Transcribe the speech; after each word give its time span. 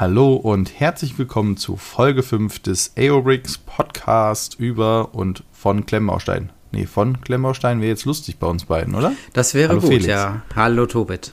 Hallo 0.00 0.34
und 0.34 0.78
herzlich 0.78 1.18
willkommen 1.18 1.56
zu 1.56 1.76
Folge 1.76 2.22
5 2.22 2.60
des 2.60 2.92
Aobrix 2.96 3.58
Podcast 3.58 4.54
über 4.60 5.12
und 5.12 5.42
von 5.52 5.86
Klemmbaustein. 5.86 6.50
Nee, 6.70 6.86
von 6.86 7.20
Klemmbaustein 7.20 7.80
wäre 7.80 7.88
jetzt 7.90 8.04
lustig 8.04 8.38
bei 8.38 8.46
uns 8.46 8.66
beiden, 8.66 8.94
oder? 8.94 9.12
Das 9.32 9.54
wäre 9.54 9.70
Hallo 9.70 9.80
gut, 9.80 9.88
Felix. 9.90 10.06
ja. 10.06 10.42
Hallo 10.54 10.86
Tobit. 10.86 11.32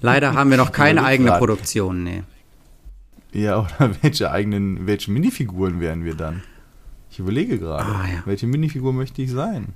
Leider 0.00 0.34
haben 0.34 0.50
wir 0.50 0.56
noch 0.56 0.72
keine 0.72 1.04
eigene 1.04 1.30
grad. 1.30 1.38
Produktion, 1.38 2.02
nee. 2.02 2.22
Ja, 3.32 3.60
oder 3.60 3.90
welche 4.02 4.32
eigenen, 4.32 4.86
welche 4.88 5.12
Minifiguren 5.12 5.80
wären 5.80 6.04
wir 6.04 6.14
dann? 6.14 6.42
Ich 7.12 7.20
überlege 7.20 7.60
gerade, 7.60 7.84
Ah, 7.84 8.06
ja. 8.12 8.22
welche 8.24 8.48
Minifigur 8.48 8.92
möchte 8.92 9.22
ich 9.22 9.30
sein? 9.30 9.68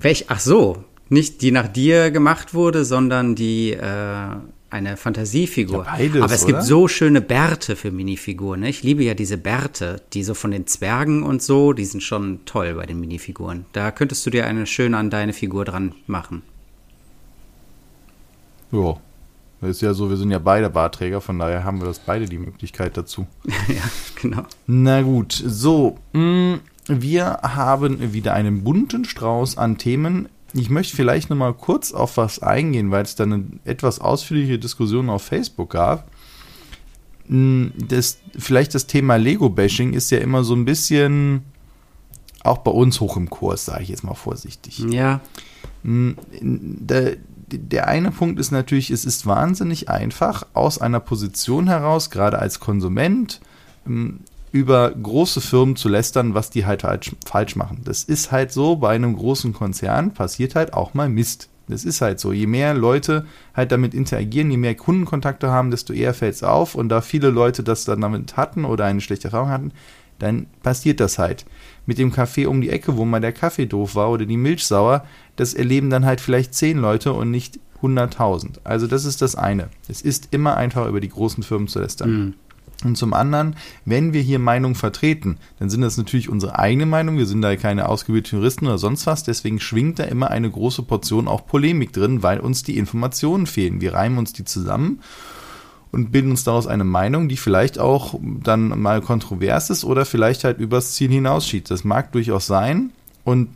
Welch, 0.00 0.26
ach 0.28 0.40
so, 0.40 0.84
nicht 1.08 1.40
die 1.40 1.50
nach 1.50 1.68
dir 1.68 2.10
gemacht 2.10 2.52
wurde, 2.52 2.84
sondern 2.84 3.34
die 3.34 3.72
äh, 3.72 4.26
eine 4.72 4.96
Fantasiefigur. 4.96 5.84
Ja, 5.84 5.92
beides, 5.96 6.22
Aber 6.22 6.32
es 6.32 6.44
oder? 6.44 6.52
gibt 6.54 6.64
so 6.64 6.88
schöne 6.88 7.20
Bärte 7.20 7.76
für 7.76 7.90
Minifiguren. 7.90 8.60
Ne? 8.60 8.68
Ich 8.68 8.82
liebe 8.82 9.04
ja 9.04 9.14
diese 9.14 9.38
Bärte, 9.38 10.02
die 10.12 10.24
so 10.24 10.34
von 10.34 10.50
den 10.50 10.66
Zwergen 10.66 11.22
und 11.22 11.42
so, 11.42 11.72
die 11.72 11.84
sind 11.84 12.02
schon 12.02 12.44
toll 12.46 12.74
bei 12.74 12.86
den 12.86 12.98
Minifiguren. 13.00 13.66
Da 13.72 13.90
könntest 13.90 14.24
du 14.24 14.30
dir 14.30 14.46
eine 14.46 14.66
schön 14.66 14.94
an 14.94 15.10
deine 15.10 15.32
Figur 15.32 15.64
dran 15.64 15.94
machen. 16.06 16.42
Ja, 18.70 18.96
das 19.60 19.70
ist 19.70 19.82
ja 19.82 19.92
so, 19.94 20.08
wir 20.08 20.16
sind 20.16 20.30
ja 20.30 20.38
beide 20.38 20.70
Barträger, 20.70 21.20
von 21.20 21.38
daher 21.38 21.62
haben 21.62 21.80
wir 21.80 21.86
das 21.86 21.98
beide 21.98 22.24
die 22.24 22.38
Möglichkeit 22.38 22.96
dazu. 22.96 23.26
ja, 23.68 23.82
genau. 24.20 24.42
Na 24.66 25.02
gut, 25.02 25.32
so, 25.32 25.98
mh, 26.14 26.58
wir 26.88 27.26
haben 27.42 28.12
wieder 28.12 28.32
einen 28.32 28.64
bunten 28.64 29.04
Strauß 29.04 29.58
an 29.58 29.78
Themen. 29.78 30.28
Ich 30.54 30.70
möchte 30.70 30.94
vielleicht 30.96 31.30
noch 31.30 31.36
mal 31.36 31.54
kurz 31.54 31.92
auf 31.92 32.16
was 32.16 32.40
eingehen, 32.40 32.90
weil 32.90 33.02
es 33.04 33.14
da 33.14 33.24
eine 33.24 33.44
etwas 33.64 34.00
ausführliche 34.00 34.58
Diskussion 34.58 35.08
auf 35.10 35.22
Facebook 35.22 35.70
gab. 35.70 36.10
Mh, 37.28 37.70
Das, 37.88 38.18
vielleicht 38.38 38.74
das 38.74 38.86
Thema 38.86 39.16
Lego-Bashing 39.16 39.92
ist 39.94 40.10
ja 40.10 40.18
immer 40.18 40.44
so 40.44 40.54
ein 40.54 40.64
bisschen 40.64 41.42
auch 42.44 42.58
bei 42.58 42.72
uns 42.72 43.00
hoch 43.00 43.16
im 43.16 43.30
Kurs, 43.30 43.66
sage 43.66 43.84
ich 43.84 43.88
jetzt 43.88 44.04
mal 44.04 44.14
vorsichtig. 44.14 44.78
Ja, 44.90 45.20
Mm, 45.84 46.12
Der, 46.40 47.16
der 47.50 47.88
eine 47.88 48.12
Punkt 48.12 48.38
ist 48.38 48.52
natürlich, 48.52 48.90
es 48.90 49.04
ist 49.04 49.26
wahnsinnig 49.26 49.88
einfach, 49.88 50.46
aus 50.54 50.78
einer 50.78 51.00
Position 51.00 51.66
heraus, 51.66 52.10
gerade 52.10 52.38
als 52.38 52.60
Konsument, 52.60 53.40
mm, 53.84 54.10
über 54.52 54.90
große 54.90 55.40
Firmen 55.40 55.76
zu 55.76 55.88
lästern, 55.88 56.34
was 56.34 56.50
die 56.50 56.66
halt 56.66 56.82
falsch, 56.82 57.16
falsch 57.26 57.56
machen. 57.56 57.80
Das 57.84 58.04
ist 58.04 58.30
halt 58.30 58.52
so, 58.52 58.76
bei 58.76 58.94
einem 58.94 59.16
großen 59.16 59.54
Konzern 59.54 60.12
passiert 60.12 60.54
halt 60.54 60.74
auch 60.74 60.94
mal 60.94 61.08
Mist. 61.08 61.48
Das 61.68 61.84
ist 61.84 62.02
halt 62.02 62.20
so. 62.20 62.32
Je 62.32 62.46
mehr 62.46 62.74
Leute 62.74 63.24
halt 63.54 63.72
damit 63.72 63.94
interagieren, 63.94 64.50
je 64.50 64.58
mehr 64.58 64.74
Kundenkontakte 64.74 65.50
haben, 65.50 65.70
desto 65.70 65.94
eher 65.94 66.12
fällt 66.12 66.34
es 66.34 66.42
auf. 66.42 66.74
Und 66.74 66.90
da 66.90 67.00
viele 67.00 67.30
Leute 67.30 67.62
das 67.62 67.84
dann 67.84 68.02
damit 68.02 68.36
hatten 68.36 68.64
oder 68.66 68.84
eine 68.84 69.00
schlechte 69.00 69.28
Erfahrung 69.28 69.48
hatten, 69.48 69.72
dann 70.18 70.46
passiert 70.62 71.00
das 71.00 71.18
halt. 71.18 71.46
Mit 71.86 71.98
dem 71.98 72.12
Kaffee 72.12 72.46
um 72.46 72.60
die 72.60 72.70
Ecke, 72.70 72.96
wo 72.96 73.04
mal 73.04 73.20
der 73.20 73.32
Kaffee 73.32 73.66
doof 73.66 73.94
war 73.94 74.10
oder 74.10 74.26
die 74.26 74.36
Milch 74.36 74.66
sauer, 74.66 75.04
das 75.36 75.54
erleben 75.54 75.88
dann 75.88 76.04
halt 76.04 76.20
vielleicht 76.20 76.54
zehn 76.54 76.78
Leute 76.78 77.12
und 77.14 77.30
nicht 77.30 77.58
100.000. 77.82 78.58
Also 78.64 78.86
das 78.86 79.04
ist 79.04 79.22
das 79.22 79.34
eine. 79.34 79.68
Es 79.88 80.02
ist 80.02 80.28
immer 80.30 80.56
einfach 80.56 80.86
über 80.86 81.00
die 81.00 81.08
großen 81.08 81.42
Firmen 81.42 81.68
zu 81.68 81.80
lästern. 81.80 82.34
Und 82.84 82.96
zum 82.96 83.14
anderen, 83.14 83.56
wenn 83.84 84.12
wir 84.12 84.22
hier 84.22 84.38
Meinungen 84.38 84.74
vertreten, 84.74 85.38
dann 85.58 85.70
sind 85.70 85.82
das 85.82 85.96
natürlich 85.96 86.28
unsere 86.28 86.58
eigene 86.58 86.86
Meinung. 86.86 87.18
Wir 87.18 87.26
sind 87.26 87.42
da 87.42 87.54
keine 87.56 87.88
ausgebildeten 87.88 88.38
Juristen 88.38 88.66
oder 88.66 88.78
sonst 88.78 89.06
was. 89.06 89.22
Deswegen 89.22 89.60
schwingt 89.60 89.98
da 89.98 90.04
immer 90.04 90.30
eine 90.30 90.50
große 90.50 90.82
Portion 90.82 91.28
auch 91.28 91.46
Polemik 91.46 91.92
drin, 91.92 92.22
weil 92.22 92.40
uns 92.40 92.62
die 92.62 92.78
Informationen 92.78 93.46
fehlen. 93.46 93.80
Wir 93.80 93.94
reimen 93.94 94.18
uns 94.18 94.32
die 94.32 94.44
zusammen 94.44 95.00
und 95.92 96.10
bilden 96.10 96.30
uns 96.30 96.42
daraus 96.42 96.66
eine 96.66 96.84
Meinung, 96.84 97.28
die 97.28 97.36
vielleicht 97.36 97.78
auch 97.78 98.18
dann 98.20 98.80
mal 98.80 99.02
kontrovers 99.02 99.70
ist 99.70 99.84
oder 99.84 100.04
vielleicht 100.04 100.42
halt 100.42 100.58
übers 100.58 100.94
Ziel 100.94 101.10
hinausschießt. 101.10 101.70
Das 101.70 101.84
mag 101.84 102.12
durchaus 102.12 102.46
sein. 102.46 102.90
Und 103.24 103.48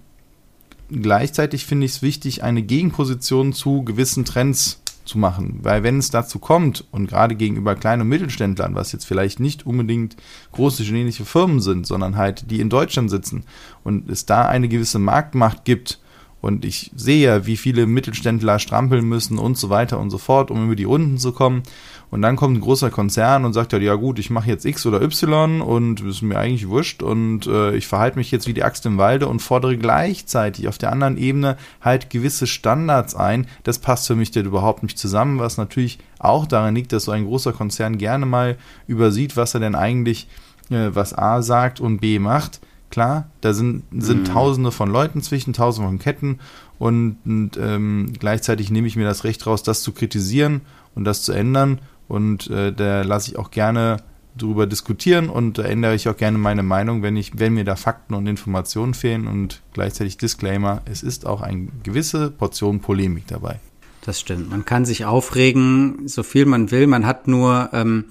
gleichzeitig 0.91 1.67
finde 1.67 1.87
ich 1.87 1.93
es 1.93 2.03
wichtig, 2.03 2.45
eine 2.45 2.63
Gegenposition 2.63 3.53
zu 3.55 3.83
gewissen 3.83 4.25
Trends 4.25 4.83
zu 5.07 5.19
machen. 5.19 5.61
Weil 5.63 5.83
wenn 5.83 5.99
es 5.99 6.11
dazu 6.11 6.39
kommt 6.39 6.85
und 6.91 7.09
gerade 7.09 7.35
gegenüber 7.35 7.75
kleinen 7.75 8.03
und 8.03 8.09
Mittelständlern, 8.09 8.75
was 8.75 8.93
jetzt 8.93 9.07
vielleicht 9.07 9.41
nicht 9.41 9.67
unbedingt 9.67 10.17
große 10.53 10.83
chinesische 10.83 11.25
Firmen 11.25 11.61
sind, 11.61 11.87
sondern 11.87 12.17
halt 12.17 12.51
die 12.51 12.61
in 12.61 12.71
Deutschland 12.71 13.11
sitzen 13.11 13.45
und 13.85 14.11
es 14.11 14.27
da 14.27 14.47
eine 14.47 14.69
gewisse 14.69 14.99
Marktmacht 14.99 15.65
gibt 15.65 16.01
und 16.47 16.65
ich 16.65 16.93
sehe 16.95 17.27
ja, 17.27 17.47
wie 17.47 17.57
viele 17.57 17.87
Mittelständler 17.87 18.59
strampeln 18.59 19.05
müssen 19.05 19.39
und 19.39 19.59
so 19.59 19.69
weiter 19.69 19.99
und 19.99 20.11
so 20.11 20.19
fort, 20.19 20.51
um 20.51 20.67
über 20.67 20.77
die 20.77 20.85
Runden 20.85 21.19
zu 21.19 21.33
kommen. 21.33 21.63
Und 22.11 22.23
dann 22.23 22.37
kommt 22.37 22.57
ein 22.57 22.61
großer 22.61 22.91
Konzern 22.91 23.45
und 23.45 23.53
sagt 23.53 23.73
ja, 23.73 23.79
ja 23.79 23.95
gut, 23.95 24.19
ich 24.19 24.31
mache 24.31 24.49
jetzt 24.49 24.65
X 24.65 24.87
oder 24.87 25.03
Y 25.03 25.61
und 25.61 26.01
ist 26.03 26.23
mir 26.23 26.39
eigentlich 26.39 26.69
wurscht 26.69 27.03
und 27.03 27.47
äh, 27.47 27.75
ich 27.75 27.89
verhalte 27.89 28.17
mich 28.17 28.31
jetzt 28.31 28.47
wie 28.47 28.55
die 28.55 28.63
Axt 28.63 28.87
im 28.87 28.97
Walde 28.97 29.27
und 29.27 29.41
fordere 29.41 29.77
gleichzeitig 29.77 30.69
auf 30.69 30.79
der 30.79 30.93
anderen 30.93 31.17
Ebene 31.17 31.57
halt 31.81 32.09
gewisse 32.09 32.47
Standards 32.47 33.17
ein. 33.17 33.47
Das 33.65 33.81
passt 33.81 34.07
für 34.07 34.15
mich 34.15 34.31
denn 34.31 34.47
überhaupt 34.47 34.85
nicht 34.85 34.99
zusammen, 34.99 35.41
was 35.41 35.57
natürlich 35.57 35.99
auch 36.19 36.47
daran 36.47 36.77
liegt, 36.77 36.93
dass 36.93 37.05
so 37.05 37.13
ein 37.13 37.25
großer 37.25 37.53
Konzern 37.53 37.99
gerne 37.99 38.25
mal 38.25 38.57
übersieht, 38.87 39.37
was 39.37 39.55
er 39.55 39.61
denn 39.61 39.75
eigentlich, 39.75 40.29
äh, 40.71 40.91
was 40.93 41.13
A 41.13 41.43
sagt 41.43 41.81
und 41.81 41.99
B 41.99 42.21
macht. 42.21 42.61
Klar, 42.89 43.29
da 43.41 43.53
sind, 43.53 43.83
sind 43.91 44.29
tausende 44.29 44.71
von 44.71 44.89
Leuten 44.89 45.21
zwischen, 45.21 45.53
tausende 45.53 45.89
von 45.89 45.99
Ketten 45.99 46.39
und, 46.79 47.17
und 47.25 47.59
ähm, 47.61 48.13
gleichzeitig 48.19 48.71
nehme 48.71 48.87
ich 48.87 48.95
mir 48.95 49.05
das 49.05 49.25
Recht 49.25 49.45
raus, 49.45 49.65
das 49.65 49.83
zu 49.83 49.91
kritisieren 49.91 50.61
und 50.95 51.05
das 51.05 51.23
zu 51.23 51.33
ändern 51.33 51.81
und 52.09 52.49
äh, 52.51 52.73
da 52.73 53.03
lasse 53.03 53.31
ich 53.31 53.39
auch 53.39 53.51
gerne 53.51 53.99
drüber 54.37 54.67
diskutieren 54.67 55.29
und 55.29 55.59
da 55.59 55.63
ändere 55.63 55.95
ich 55.95 56.09
auch 56.09 56.17
gerne 56.17 56.39
meine 56.39 56.63
Meinung, 56.63 57.03
wenn 57.03 57.17
ich, 57.17 57.39
wenn 57.39 57.55
mir 57.55 57.65
da 57.65 57.77
Fakten 57.77 58.15
und 58.15 58.27
Informationen 58.27 58.95
fehlen 58.95 59.27
und 59.27 59.63
gleichzeitig 59.73 60.19
Disclaimer, 60.19 60.83
es 60.85 61.03
ist 61.03 61.27
auch 61.27 61.41
eine 61.41 61.69
gewisse 61.83 62.31
Portion 62.31 62.81
Polemik 62.81 63.27
dabei. 63.27 63.61
Das 64.03 64.21
stimmt. 64.21 64.51
Man 64.51 64.65
kann 64.65 64.85
sich 64.85 65.05
aufregen, 65.05 66.07
so 66.07 66.23
viel 66.23 66.47
man 66.47 66.71
will. 66.71 66.87
Man 66.87 67.07
hat 67.07 67.27
nur, 67.27 67.71
ähm, 67.73 68.05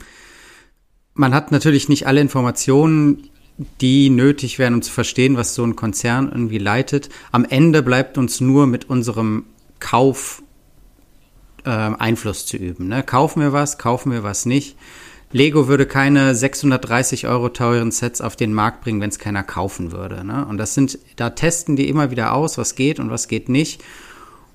man 1.14 1.34
hat 1.34 1.52
natürlich 1.52 1.88
nicht 1.88 2.08
alle 2.08 2.20
Informationen, 2.20 3.30
die 3.80 4.10
nötig 4.10 4.60
wären, 4.60 4.74
um 4.74 4.82
zu 4.82 4.92
verstehen, 4.92 5.38
was 5.38 5.56
so 5.56 5.64
ein 5.64 5.78
Konzern 5.78 6.30
irgendwie 6.30 6.58
leitet. 6.58 7.10
Am 7.32 7.46
Ende 7.46 7.82
bleibt 7.82 8.18
uns 8.18 8.42
nur 8.42 8.68
mit 8.68 8.90
unserem 8.90 9.46
Kauf 9.80 10.44
ähm, 11.66 11.96
Einfluss 12.00 12.46
zu 12.46 12.58
üben. 12.58 12.88
Ne? 12.88 13.04
Kaufen 13.04 13.42
wir 13.42 13.54
was, 13.54 13.78
kaufen 13.78 14.12
wir 14.12 14.24
was 14.24 14.46
nicht. 14.46 14.78
Lego 15.32 15.68
würde 15.68 15.86
keine 15.86 16.34
630 16.34 17.28
Euro 17.28 17.50
teuren 17.50 17.92
Sets 17.92 18.22
auf 18.22 18.36
den 18.36 18.54
Markt 18.54 18.82
bringen, 18.82 19.02
wenn 19.02 19.10
es 19.10 19.20
keiner 19.20 19.44
kaufen 19.44 19.92
würde. 19.92 20.24
Ne? 20.24 20.46
Und 20.46 20.58
das 20.58 20.74
sind, 20.74 20.98
da 21.18 21.32
testen 21.32 21.76
die 21.76 21.90
immer 21.90 22.12
wieder 22.12 22.34
aus, 22.34 22.58
was 22.58 22.76
geht 22.76 23.00
und 23.00 23.10
was 23.10 23.28
geht 23.28 23.50
nicht. 23.50 23.84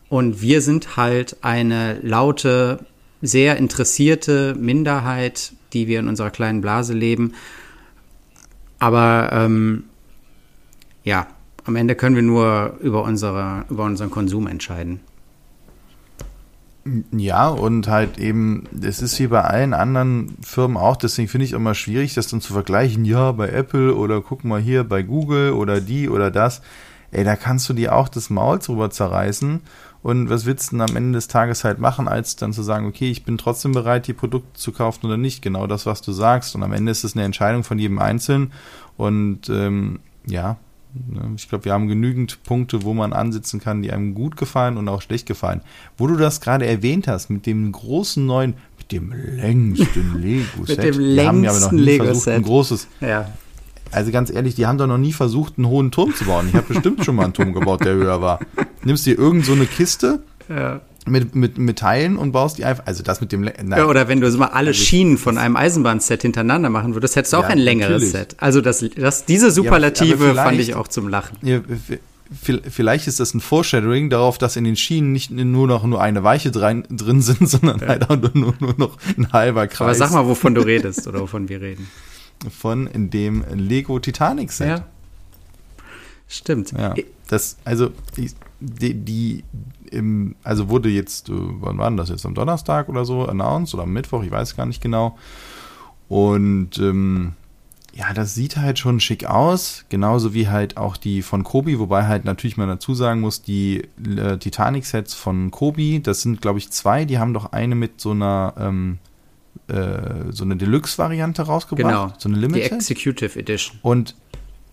Und 0.09 0.41
wir 0.41 0.62
sind 0.62 0.97
halt 0.97 1.37
eine 1.43 2.00
laute, 2.00 2.87
sehr 3.21 3.59
interessierte 3.59 4.54
Minderheit, 4.54 5.53
die 5.72 5.87
wir 5.87 6.00
in 6.00 6.09
unserer 6.09 6.31
kleinen 6.31 6.62
Blase 6.62 6.94
leben. 6.94 7.34
Aber 8.78 9.31
ähm, 9.32 9.84
ja, 11.04 11.27
am 11.65 11.77
Ende 11.77 11.94
können 11.94 12.16
wir 12.16 12.22
nur 12.22 12.78
über, 12.81 13.04
unsere, 13.04 13.66
über 13.69 13.84
unseren 13.84 14.10
Konsum 14.10 14.47
entscheiden. 14.47 15.00
Ja, 17.13 17.49
und 17.49 17.89
halt 17.89 18.19
eben, 18.19 18.67
es 18.81 19.03
ist 19.03 19.19
wie 19.21 19.27
bei 19.27 19.43
allen 19.43 19.75
anderen 19.75 20.37
Firmen 20.41 20.79
auch, 20.79 20.97
deswegen 20.97 21.29
finde 21.29 21.45
ich 21.45 21.53
immer 21.53 21.75
schwierig, 21.75 22.15
das 22.15 22.29
dann 22.29 22.41
zu 22.41 22.55
vergleichen, 22.55 23.05
ja, 23.05 23.33
bei 23.33 23.51
Apple 23.51 23.95
oder 23.95 24.23
guck 24.23 24.45
mal 24.45 24.61
hier 24.61 24.85
bei 24.85 25.03
Google 25.03 25.53
oder 25.53 25.83
die 25.83 26.09
oder 26.09 26.31
das. 26.31 26.63
Ey, 27.11 27.25
da 27.25 27.37
kannst 27.37 27.69
du 27.69 27.75
dir 27.75 27.95
auch 27.95 28.09
das 28.09 28.31
Maul 28.31 28.61
drüber 28.61 28.91
zerreißen. 28.91 29.61
Und 30.03 30.31
was 30.31 30.47
willst 30.47 30.73
du 30.73 30.77
denn 30.77 30.89
am 30.89 30.97
Ende 30.97 31.19
des 31.19 31.29
Tages 31.29 31.65
halt 31.65 31.79
machen, 31.79 32.09
als 32.09 32.37
dann 32.37 32.55
zu 32.55 32.63
sagen, 32.63 32.87
okay, 32.87 33.11
ich 33.11 33.25
bin 33.25 33.37
trotzdem 33.37 33.73
bereit, 33.73 34.07
die 34.07 34.15
Produkte 34.15 34.59
zu 34.59 34.73
kaufen 34.73 35.05
oder 35.05 35.19
nicht? 35.19 35.43
Genau 35.43 35.67
das, 35.67 35.85
was 35.85 36.01
du 36.01 36.13
sagst. 36.13 36.54
Und 36.54 36.63
am 36.63 36.72
Ende 36.72 36.93
ist 36.93 37.04
es 37.04 37.15
eine 37.15 37.25
Entscheidung 37.25 37.65
von 37.65 37.78
jedem 37.78 37.99
Einzelnen. 37.99 38.53
Und 38.97 39.51
ähm, 39.51 40.01
ja, 40.25 40.57
ich 41.37 41.48
glaube, 41.48 41.65
wir 41.66 41.72
haben 41.72 41.89
genügend 41.89 42.42
Punkte, 42.42 42.83
wo 42.83 42.95
man 42.95 43.13
ansitzen 43.13 43.60
kann, 43.60 43.83
die 43.83 43.92
einem 43.92 44.15
gut 44.15 44.37
gefallen 44.37 44.77
und 44.77 44.89
auch 44.89 45.03
schlecht 45.03 45.27
gefallen. 45.27 45.60
Wo 45.97 46.07
du 46.07 46.16
das 46.16 46.41
gerade 46.41 46.66
erwähnt 46.66 47.07
hast, 47.09 47.31
mit 47.31 47.47
dem 47.47 47.71
großen 47.72 48.25
neuen, 48.27 48.54
mit 48.78 48.91
dem 48.92 49.13
längsten 49.13 50.19
Lego-Set. 50.21 50.78
Mit 50.78 50.95
dem 50.95 50.98
Die 50.98 51.21
haben 51.27 51.45
ja 51.45 51.51
aber 51.51 51.60
noch 51.60 51.72
nie 51.72 51.81
längsten 51.83 52.07
versucht, 52.07 52.28
ein 52.28 52.42
großes, 52.42 52.89
Ja. 53.01 53.31
also 53.92 54.10
ganz 54.10 54.31
ehrlich, 54.31 54.54
die 54.57 54.66
haben 54.66 54.78
doch 54.78 54.87
noch 54.89 54.98
nie 54.98 55.13
versucht, 55.13 55.59
einen 55.59 55.69
hohen 55.69 55.91
Turm 55.91 56.15
zu 56.15 56.25
bauen. 56.25 56.47
Ich 56.48 56.54
habe 56.54 56.66
bestimmt 56.72 57.04
schon 57.04 57.15
mal 57.15 57.25
einen 57.25 57.34
Turm 57.34 57.53
gebaut, 57.53 57.84
der 57.84 57.95
höher 57.95 58.21
war. 58.21 58.41
Nimmst 58.83 59.07
dir 59.07 59.16
irgend 59.19 59.45
so 59.45 59.53
eine 59.53 59.66
Kiste 59.66 60.22
ja. 60.48 60.81
Mit, 61.10 61.34
mit, 61.34 61.59
mit 61.59 61.78
Teilen 61.78 62.16
und 62.16 62.33
baust 62.33 62.59
die 62.59 62.65
einfach, 62.65 62.86
also 62.86 63.03
das 63.03 63.21
mit 63.21 63.33
dem, 63.33 63.42
nein, 63.42 63.68
Ja, 63.68 63.86
oder 63.86 64.09
wenn 64.09 64.21
du 64.21 64.30
so 64.30 64.39
mal 64.39 64.47
alle 64.48 64.72
Schienen 64.74 65.18
von 65.18 65.39
einem 65.39 65.57
Eisenbahnset 65.57 66.22
hintereinander 66.22 66.71
machen 66.71 66.95
würdest, 66.95 67.16
hättest 67.16 67.33
du 67.33 67.39
auch 67.39 67.42
Ja, 67.42 67.48
ein 67.48 67.59
längeres 67.59 68.03
natürlich. 68.03 68.10
Set. 68.12 68.36
Also 68.39 68.60
das, 68.60 68.84
das, 68.97 69.24
diese 69.24 69.51
Superlative 69.51 70.16
vielleicht- 70.16 70.36
fand 70.48 70.60
ich 70.60 70.74
auch 70.74 70.89
zum 70.89 71.09
Lachen. 71.09 71.36
Ja, 71.42 71.60
vielleicht 72.68 73.09
ist 73.09 73.18
das 73.18 73.34
ein 73.34 73.41
Foreshadowing 73.41 74.09
darauf, 74.09 74.39
dass 74.39 74.57
in 74.57 74.65
den 74.65 74.77
Schienen 74.77 75.12
nicht 75.12 75.30
nur 75.30 75.66
noch 75.66 75.84
nur 75.84 76.01
eine 76.01 76.22
Weiche 76.22 76.51
drin, 76.51 76.84
drin 76.89 77.22
sind, 77.22 77.48
sondern 77.48 77.80
ja. 77.80 77.89
halt 77.89 78.09
auch 78.09 78.16
nur, 78.16 78.54
nur, 78.60 78.74
noch 78.77 78.97
ein 79.18 79.33
halber 79.33 79.66
Kreis. 79.66 79.80
Aber 79.80 79.95
sag 79.95 80.13
mal, 80.13 80.27
wovon 80.27 80.54
du 80.54 80.60
redest 80.60 81.06
oder 81.09 81.21
wovon 81.21 81.48
wir 81.48 81.60
reden. 81.60 81.89
Von 82.56 82.89
dem 82.95 83.45
Lego 83.54 83.98
Titanic 83.98 84.53
Set. 84.53 84.68
Ja. 84.68 84.86
Stimmt. 86.28 86.72
Ja. 86.72 86.95
Das, 87.28 87.56
also, 87.65 87.91
die, 88.16 88.95
die 88.95 89.42
im, 89.91 90.37
also 90.42 90.69
wurde 90.69 90.89
jetzt, 90.89 91.28
äh, 91.28 91.33
wann 91.34 91.78
war 91.78 91.91
das 91.92 92.09
jetzt, 92.09 92.27
am 92.27 92.34
Donnerstag 92.34 92.89
oder 92.89 93.04
so 93.04 93.27
announced 93.27 93.75
oder 93.75 93.84
am 93.84 93.92
Mittwoch, 93.92 94.22
ich 94.22 94.31
weiß 94.31 94.57
gar 94.57 94.66
nicht 94.66 94.83
genau. 94.83 95.19
Und 96.09 96.78
ähm, 96.78 97.33
ja, 97.92 98.13
das 98.13 98.34
sieht 98.34 98.57
halt 98.57 98.78
schon 98.78 99.01
schick 99.01 99.25
aus, 99.25 99.84
genauso 99.89 100.33
wie 100.33 100.48
halt 100.48 100.77
auch 100.77 100.97
die 100.97 101.22
von 101.22 101.45
Kobi, 101.45 101.78
wobei 101.78 102.07
halt 102.07 102.25
natürlich 102.25 102.57
man 102.57 102.69
dazu 102.69 102.95
sagen 102.95 103.21
muss, 103.21 103.42
die 103.42 103.89
äh, 104.16 104.39
Titanic-Sets 104.39 105.15
von 105.15 105.51
Kobi, 105.51 106.01
das 106.01 106.22
sind 106.22 106.41
glaube 106.41 106.59
ich 106.59 106.71
zwei, 106.71 107.04
die 107.04 107.19
haben 107.19 107.34
doch 107.34 107.53
eine 107.53 107.75
mit 107.75 108.01
so 108.01 108.13
einer 108.13 108.54
ähm, 108.59 108.98
äh, 109.69 110.31
so 110.31 110.45
eine 110.45 110.57
Deluxe-Variante 110.57 111.42
rausgebracht, 111.42 111.92
genau, 111.92 112.13
so 112.19 112.28
eine 112.28 112.39
Limited. 112.39 112.71
Die 112.71 112.75
Executive 112.75 113.39
Edition. 113.39 113.78
Und 113.83 114.15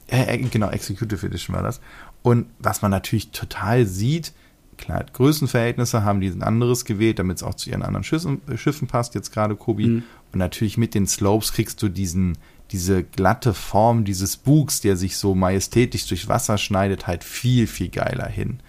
äh, 0.08 0.38
genau, 0.38 0.70
Executive 0.70 1.26
Edition 1.26 1.56
war 1.56 1.64
das. 1.64 1.82
Und 2.22 2.48
was 2.60 2.82
man 2.82 2.92
natürlich 2.92 3.32
total 3.32 3.86
sieht, 3.86 4.34
klar, 4.78 5.06
Größenverhältnisse 5.12 6.04
haben 6.04 6.22
die 6.22 6.28
ein 6.28 6.44
anderes 6.44 6.86
gewählt, 6.86 7.20
damit 7.20 7.38
es 7.38 7.44
auch 7.44 7.56
zu 7.56 7.70
ihren 7.70 7.84
anderen 7.84 8.04
Schüssen, 8.04 8.42
äh, 8.48 8.58
Schiffen 8.58 8.88
passt, 8.88 9.16
jetzt 9.16 9.32
gerade 9.32 9.56
Kobi. 9.56 9.88
Mhm. 9.88 10.04
Und 10.32 10.40
natürlich 10.40 10.78
mit 10.78 10.94
den 10.94 11.08
Slopes 11.08 11.54
kriegst 11.54 11.82
du 11.82 11.90
diesen, 11.90 12.38
diese 12.72 13.04
glatte 13.04 13.54
Form 13.54 14.04
dieses 14.04 14.38
Bugs, 14.38 14.82
der 14.82 14.98
sich 14.98 15.18
so 15.18 15.36
majestätisch 15.36 16.08
durch 16.08 16.28
Wasser 16.28 16.58
schneidet, 16.58 17.08
halt 17.08 17.24
viel, 17.24 17.68
viel 17.68 17.90
geiler 17.90 18.28
hin. 18.28 18.60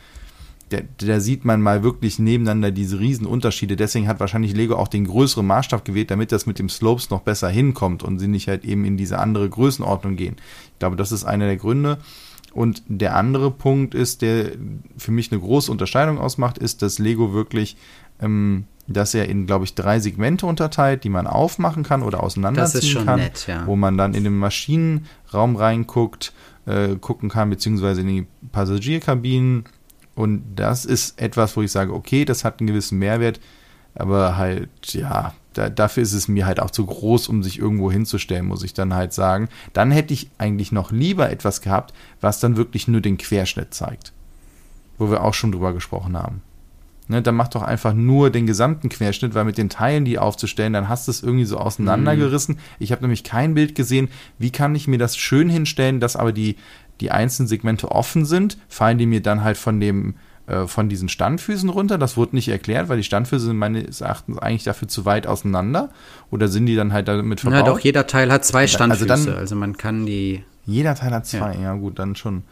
Da, 0.71 0.79
da 0.99 1.19
sieht 1.21 1.47
man 1.47 1.63
mal 1.63 1.83
wirklich 1.83 2.19
nebeneinander 2.19 2.71
diese 2.71 3.01
riesen 3.01 3.27
Unterschiede. 3.27 3.75
Deswegen 3.75 4.07
hat 4.07 4.21
wahrscheinlich 4.21 4.55
Lego 4.55 4.77
auch 4.77 4.89
den 4.89 5.07
größeren 5.07 5.47
Maßstab 5.47 5.85
gewählt, 5.85 6.11
damit 6.11 6.31
das 6.31 6.45
mit 6.45 6.59
dem 6.59 6.69
Slopes 6.69 7.09
noch 7.09 7.23
besser 7.23 7.49
hinkommt 7.49 8.03
und 8.03 8.19
sie 8.19 8.29
nicht 8.29 8.49
halt 8.49 8.65
eben 8.65 8.85
in 8.85 8.99
diese 8.99 9.19
andere 9.19 9.49
Größenordnung 9.49 10.17
gehen. 10.17 10.37
Ich 10.73 10.79
glaube, 10.79 10.97
das 10.97 11.11
ist 11.11 11.25
einer 11.25 11.47
der 11.47 11.57
Gründe. 11.57 11.99
Und 12.59 12.83
der 12.89 13.15
andere 13.15 13.53
Punkt 13.53 13.95
ist, 13.95 14.21
der 14.21 14.51
für 14.97 15.13
mich 15.13 15.31
eine 15.31 15.41
große 15.41 15.71
Unterscheidung 15.71 16.19
ausmacht, 16.19 16.59
ist, 16.59 16.83
dass 16.83 16.99
Lego 16.99 17.33
wirklich 17.33 17.77
ähm, 18.21 18.65
dass 18.89 19.15
er 19.15 19.29
in, 19.29 19.47
glaube 19.47 19.65
ich, 19.65 19.75
drei 19.75 20.01
Segmente 20.01 20.47
unterteilt, 20.47 21.05
die 21.05 21.09
man 21.09 21.27
aufmachen 21.27 21.85
kann 21.85 22.03
oder 22.03 22.23
auseinanderziehen 22.23 23.05
kann, 23.05 23.21
nett, 23.21 23.47
ja. 23.47 23.67
wo 23.67 23.77
man 23.77 23.99
dann 23.99 24.15
in 24.15 24.25
den 24.25 24.37
Maschinenraum 24.37 25.57
reinguckt, 25.57 26.33
äh, 26.67 26.97
gucken 26.97 27.29
kann, 27.29 27.51
beziehungsweise 27.51 28.01
in 28.01 28.09
die 28.09 28.27
Passagierkabinen. 28.51 29.65
Und 30.15 30.43
das 30.57 30.85
ist 30.85 31.21
etwas, 31.21 31.57
wo 31.57 31.63
ich 31.63 31.71
sage, 31.71 31.93
okay, 31.93 32.25
das 32.25 32.45
hat 32.45 32.61
einen 32.61 32.67
gewissen 32.67 32.99
Mehrwert, 32.99 33.41
aber 33.95 34.37
halt, 34.37 34.71
ja, 34.95 35.35
da, 35.59 35.69
dafür 35.69 36.05
ist 36.05 36.13
es 36.13 36.29
mir 36.29 36.47
halt 36.47 36.61
auch 36.61 36.71
zu 36.71 36.87
groß, 36.87 37.29
um 37.29 37.43
sich 37.43 37.59
irgendwo 37.59 37.91
hinzustellen, 37.91 38.47
muss 38.47 38.63
ich 38.63 38.75
dann 38.75 38.95
halt 38.95 39.13
sagen. 39.13 39.49
Dann 39.73 39.91
hätte 39.91 40.15
ich 40.15 40.31
eigentlich 40.39 40.71
noch 40.71 40.93
lieber 40.93 41.31
etwas 41.31 41.61
gehabt, 41.61 41.93
was 42.21 42.39
dann 42.39 42.57
wirklich 42.57 42.87
nur 42.87 43.01
den 43.01 43.19
Querschnitt 43.19 43.75
zeigt. 43.75 44.13
Wo 44.99 45.11
wir 45.11 45.25
auch 45.25 45.35
schon 45.35 45.51
drüber 45.51 45.73
gesprochen 45.73 46.17
haben. 46.17 46.43
Ne, 47.09 47.23
dann 47.23 47.35
mach 47.35 47.49
doch 47.49 47.63
einfach 47.63 47.95
nur 47.95 48.31
den 48.31 48.47
gesamten 48.47 48.89
Querschnitt, 48.89 49.35
weil 49.35 49.47
mit 49.47 49.59
den 49.59 49.71
Teilen, 49.71 50.05
die 50.05 50.19
aufzustellen, 50.19 50.75
dann 50.75 50.89
hast 50.89 51.09
du 51.09 51.11
es 51.11 51.23
irgendwie 51.23 51.47
so 51.47 51.57
auseinandergerissen. 51.57 52.57
Mhm. 52.57 52.61
Ich 52.79 52.93
habe 52.93 53.03
nämlich 53.03 53.25
kein 53.25 53.55
Bild 53.55 53.75
gesehen, 53.75 54.09
wie 54.39 54.51
kann 54.51 54.75
ich 54.75 54.87
mir 54.87 54.99
das 54.99 55.17
schön 55.17 55.49
hinstellen, 55.49 56.01
dass 56.01 56.17
aber 56.17 56.33
die, 56.33 56.57
die 57.01 57.11
einzelnen 57.11 57.49
Segmente 57.49 57.91
offen 57.91 58.27
sind, 58.27 58.59
fallen 58.69 58.99
die 58.99 59.07
mir 59.07 59.23
dann 59.23 59.43
halt 59.43 59.57
von 59.57 59.81
dem 59.81 60.17
äh, 60.49 60.67
von 60.67 60.89
diesen 60.89 61.09
Standfüßen 61.09 61.69
runter. 61.69 61.99
Das 61.99 62.17
wurde 62.17 62.35
nicht 62.35 62.49
erklärt, 62.49 62.89
weil 62.89 62.97
die 62.97 63.05
Standfüße 63.05 63.47
sind 63.47 63.57
meines 63.59 64.01
Erachtens 64.01 64.39
eigentlich 64.39 64.65
dafür 64.65 64.89
zu 64.89 65.05
weit 65.05 65.27
auseinander. 65.27 65.91
Oder 66.31 66.49
sind 66.49 66.67
die 66.67 66.75
dann 66.75 66.93
halt 66.93 67.09
damit 67.09 67.41
verbaut? 67.41 67.59
Ja, 67.59 67.65
doch, 67.65 67.79
jeder 67.79 68.07
Teil 68.07 68.33
hat 68.33 68.45
zwei 68.45 68.67
Standfüße. 68.67 69.11
Also, 69.11 69.31
dann, 69.31 69.39
also 69.39 69.57
man 69.57 69.77
kann 69.77 70.07
die. 70.07 70.43
Jeder 70.65 70.95
Teil 70.95 71.11
hat 71.11 71.27
zwei, 71.27 71.55
ja, 71.55 71.61
ja 71.61 71.75
gut, 71.75 71.99
dann 71.99 72.17
schon. 72.17 72.45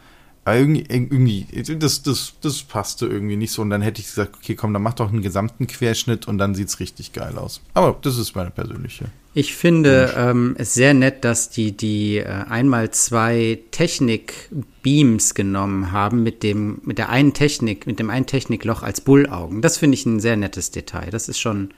Aber 0.47 0.55
irgendwie, 0.55 0.85
irgendwie, 0.87 1.45
das, 1.77 2.03
das, 2.03 2.35
das 2.39 2.63
passte 2.63 3.05
irgendwie 3.05 3.35
nicht 3.35 3.51
so. 3.51 3.61
Und 3.61 3.69
dann 3.69 3.81
hätte 3.81 3.99
ich 3.99 4.07
gesagt, 4.07 4.37
okay, 4.37 4.55
komm, 4.55 4.71
dann 4.71 4.81
mach 4.81 4.93
doch 4.93 5.11
einen 5.11 5.21
gesamten 5.21 5.67
Querschnitt 5.67 6.25
und 6.25 6.37
dann 6.37 6.55
sieht 6.55 6.69
es 6.69 6.79
richtig 6.79 7.11
geil 7.11 7.37
aus. 7.37 7.59
Aber 7.73 7.97
das 8.01 8.17
ist 8.17 8.33
meine 8.33 8.51
persönliche. 8.51 9.07
Ich 9.33 9.53
finde 9.55 10.13
ähm, 10.15 10.55
es 10.57 10.73
sehr 10.73 10.93
nett, 10.93 11.25
dass 11.25 11.49
die 11.49 11.75
die 11.75 12.19
äh, 12.19 12.45
einmal 12.47 12.91
zwei 12.91 13.59
Technik-Beams 13.71 15.33
genommen 15.33 15.91
haben 15.91 16.23
mit 16.23 16.43
dem 16.43 16.79
mit 16.85 16.97
der 16.97 17.09
einen 17.09 17.33
Technik, 17.33 17.85
mit 17.85 17.99
dem 17.99 18.09
einen 18.09 18.25
Technikloch 18.25 18.83
als 18.83 19.01
Bullaugen. 19.01 19.61
Das 19.61 19.77
finde 19.77 19.95
ich 19.95 20.05
ein 20.05 20.21
sehr 20.21 20.37
nettes 20.37 20.71
Detail. 20.71 21.09
Das 21.11 21.27
ist 21.27 21.41
schon 21.41 21.71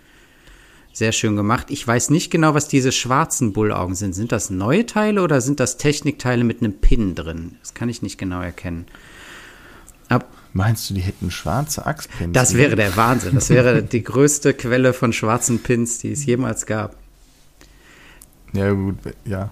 sehr 0.92 1.12
schön 1.12 1.36
gemacht. 1.36 1.68
Ich 1.70 1.86
weiß 1.88 2.10
nicht 2.10 2.32
genau, 2.32 2.54
was 2.54 2.68
diese 2.68 2.92
schwarzen 2.92 3.54
Bullaugen 3.54 3.96
sind. 3.96 4.14
Sind 4.14 4.32
das 4.32 4.50
neue 4.50 4.86
Teile 4.86 5.22
oder 5.22 5.42
sind 5.42 5.60
das 5.60 5.78
Technikteile 5.78 6.44
mit 6.44 6.62
einem 6.62 6.74
Pin 6.74 7.16
drin? 7.16 7.56
Das 7.62 7.74
kann 7.74 7.90
ich 7.90 8.02
nicht 8.02 8.18
genau 8.18 8.42
erkennen. 8.42 8.86
Ab 10.10 10.28
Meinst 10.52 10.90
du, 10.90 10.96
die 10.96 11.02
hätten 11.02 11.30
schwarze 11.30 11.86
Achspins? 11.86 12.34
Das 12.34 12.56
wäre 12.56 12.76
der 12.76 12.96
Wahnsinn. 12.98 13.36
Das 13.36 13.50
wäre 13.50 13.84
die 13.84 14.04
größte 14.04 14.54
Quelle 14.56 14.94
von 14.94 15.14
schwarzen 15.14 15.62
Pins, 15.62 16.00
die 16.00 16.12
es 16.12 16.26
jemals 16.26 16.66
gab. 16.66 16.96
Ja, 18.54 18.72
gut, 18.72 18.98
ja. 19.26 19.52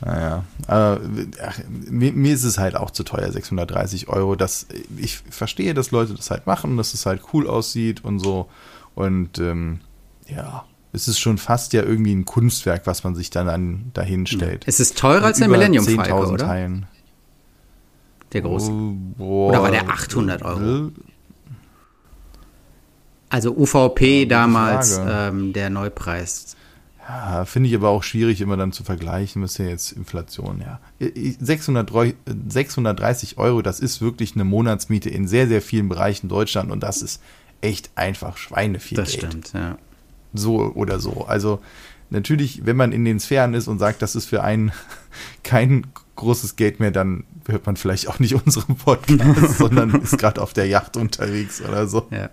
Naja, 0.00 0.44
aber 0.68 1.00
ach, 1.42 1.58
mir, 1.68 2.12
mir, 2.12 2.32
ist 2.32 2.44
es 2.44 2.58
halt 2.58 2.76
auch 2.76 2.92
zu 2.92 3.02
teuer, 3.02 3.32
630 3.32 4.08
Euro. 4.08 4.36
Das, 4.36 4.66
ich 4.96 5.18
verstehe, 5.30 5.74
dass 5.74 5.90
Leute 5.90 6.14
das 6.14 6.30
halt 6.30 6.46
machen, 6.46 6.76
dass 6.76 6.94
es 6.94 7.04
halt 7.04 7.22
cool 7.32 7.48
aussieht 7.48 8.04
und 8.04 8.20
so. 8.20 8.48
Und 8.98 9.38
ähm, 9.38 9.78
ja, 10.26 10.64
es 10.92 11.06
ist 11.06 11.20
schon 11.20 11.38
fast 11.38 11.72
ja 11.72 11.84
irgendwie 11.84 12.12
ein 12.12 12.24
Kunstwerk, 12.24 12.84
was 12.88 13.04
man 13.04 13.14
sich 13.14 13.30
dann 13.30 13.48
an, 13.48 13.92
dahin 13.94 14.26
stellt. 14.26 14.64
Es 14.66 14.80
ist 14.80 14.98
teurer 14.98 15.26
als 15.26 15.38
der 15.38 15.46
Millennium 15.46 15.84
Falcon, 15.84 16.32
oder? 16.32 16.44
Teilen. 16.44 16.86
Der 18.32 18.40
große. 18.40 18.72
Oh, 19.18 19.50
oder 19.50 19.62
war 19.62 19.70
der 19.70 19.88
800 19.88 20.42
Euro? 20.42 20.90
Also 23.28 23.56
UVP 23.56 24.26
damals 24.26 25.00
ähm, 25.00 25.52
der 25.52 25.70
Neupreis. 25.70 26.56
Ja, 27.08 27.44
finde 27.44 27.68
ich 27.68 27.76
aber 27.76 27.90
auch 27.90 28.02
schwierig, 28.02 28.40
immer 28.40 28.56
dann 28.56 28.72
zu 28.72 28.82
vergleichen. 28.82 29.42
Das 29.42 29.52
ist 29.52 29.58
ja 29.58 29.66
jetzt 29.66 29.92
Inflation, 29.92 30.60
ja. 30.60 30.80
600, 30.98 31.92
630 32.48 33.38
Euro, 33.38 33.62
das 33.62 33.78
ist 33.78 34.00
wirklich 34.02 34.34
eine 34.34 34.42
Monatsmiete 34.42 35.08
in 35.08 35.28
sehr, 35.28 35.46
sehr 35.46 35.62
vielen 35.62 35.88
Bereichen 35.88 36.28
Deutschland 36.28 36.72
und 36.72 36.82
das 36.82 37.00
ist 37.00 37.22
echt 37.60 37.90
einfach 37.94 38.36
Schweine 38.36 38.80
viel 38.80 38.96
das 38.96 39.10
Geld. 39.10 39.22
Das 39.24 39.30
stimmt, 39.30 39.52
ja. 39.54 39.78
So 40.34 40.72
oder 40.74 41.00
so. 41.00 41.24
Also 41.26 41.60
natürlich, 42.10 42.64
wenn 42.64 42.76
man 42.76 42.92
in 42.92 43.04
den 43.04 43.20
Sphären 43.20 43.54
ist 43.54 43.68
und 43.68 43.78
sagt, 43.78 44.02
das 44.02 44.14
ist 44.14 44.26
für 44.26 44.42
einen 44.42 44.72
kein 45.42 45.86
großes 46.16 46.56
Geld 46.56 46.80
mehr, 46.80 46.90
dann 46.90 47.24
hört 47.46 47.66
man 47.66 47.76
vielleicht 47.76 48.08
auch 48.08 48.18
nicht 48.18 48.34
unseren 48.34 48.76
Podcast, 48.76 49.58
sondern 49.58 49.94
ist 50.02 50.18
gerade 50.18 50.42
auf 50.42 50.52
der 50.52 50.66
Yacht 50.66 50.96
unterwegs 50.96 51.62
oder 51.62 51.86
so. 51.86 52.08
Ja. 52.10 52.30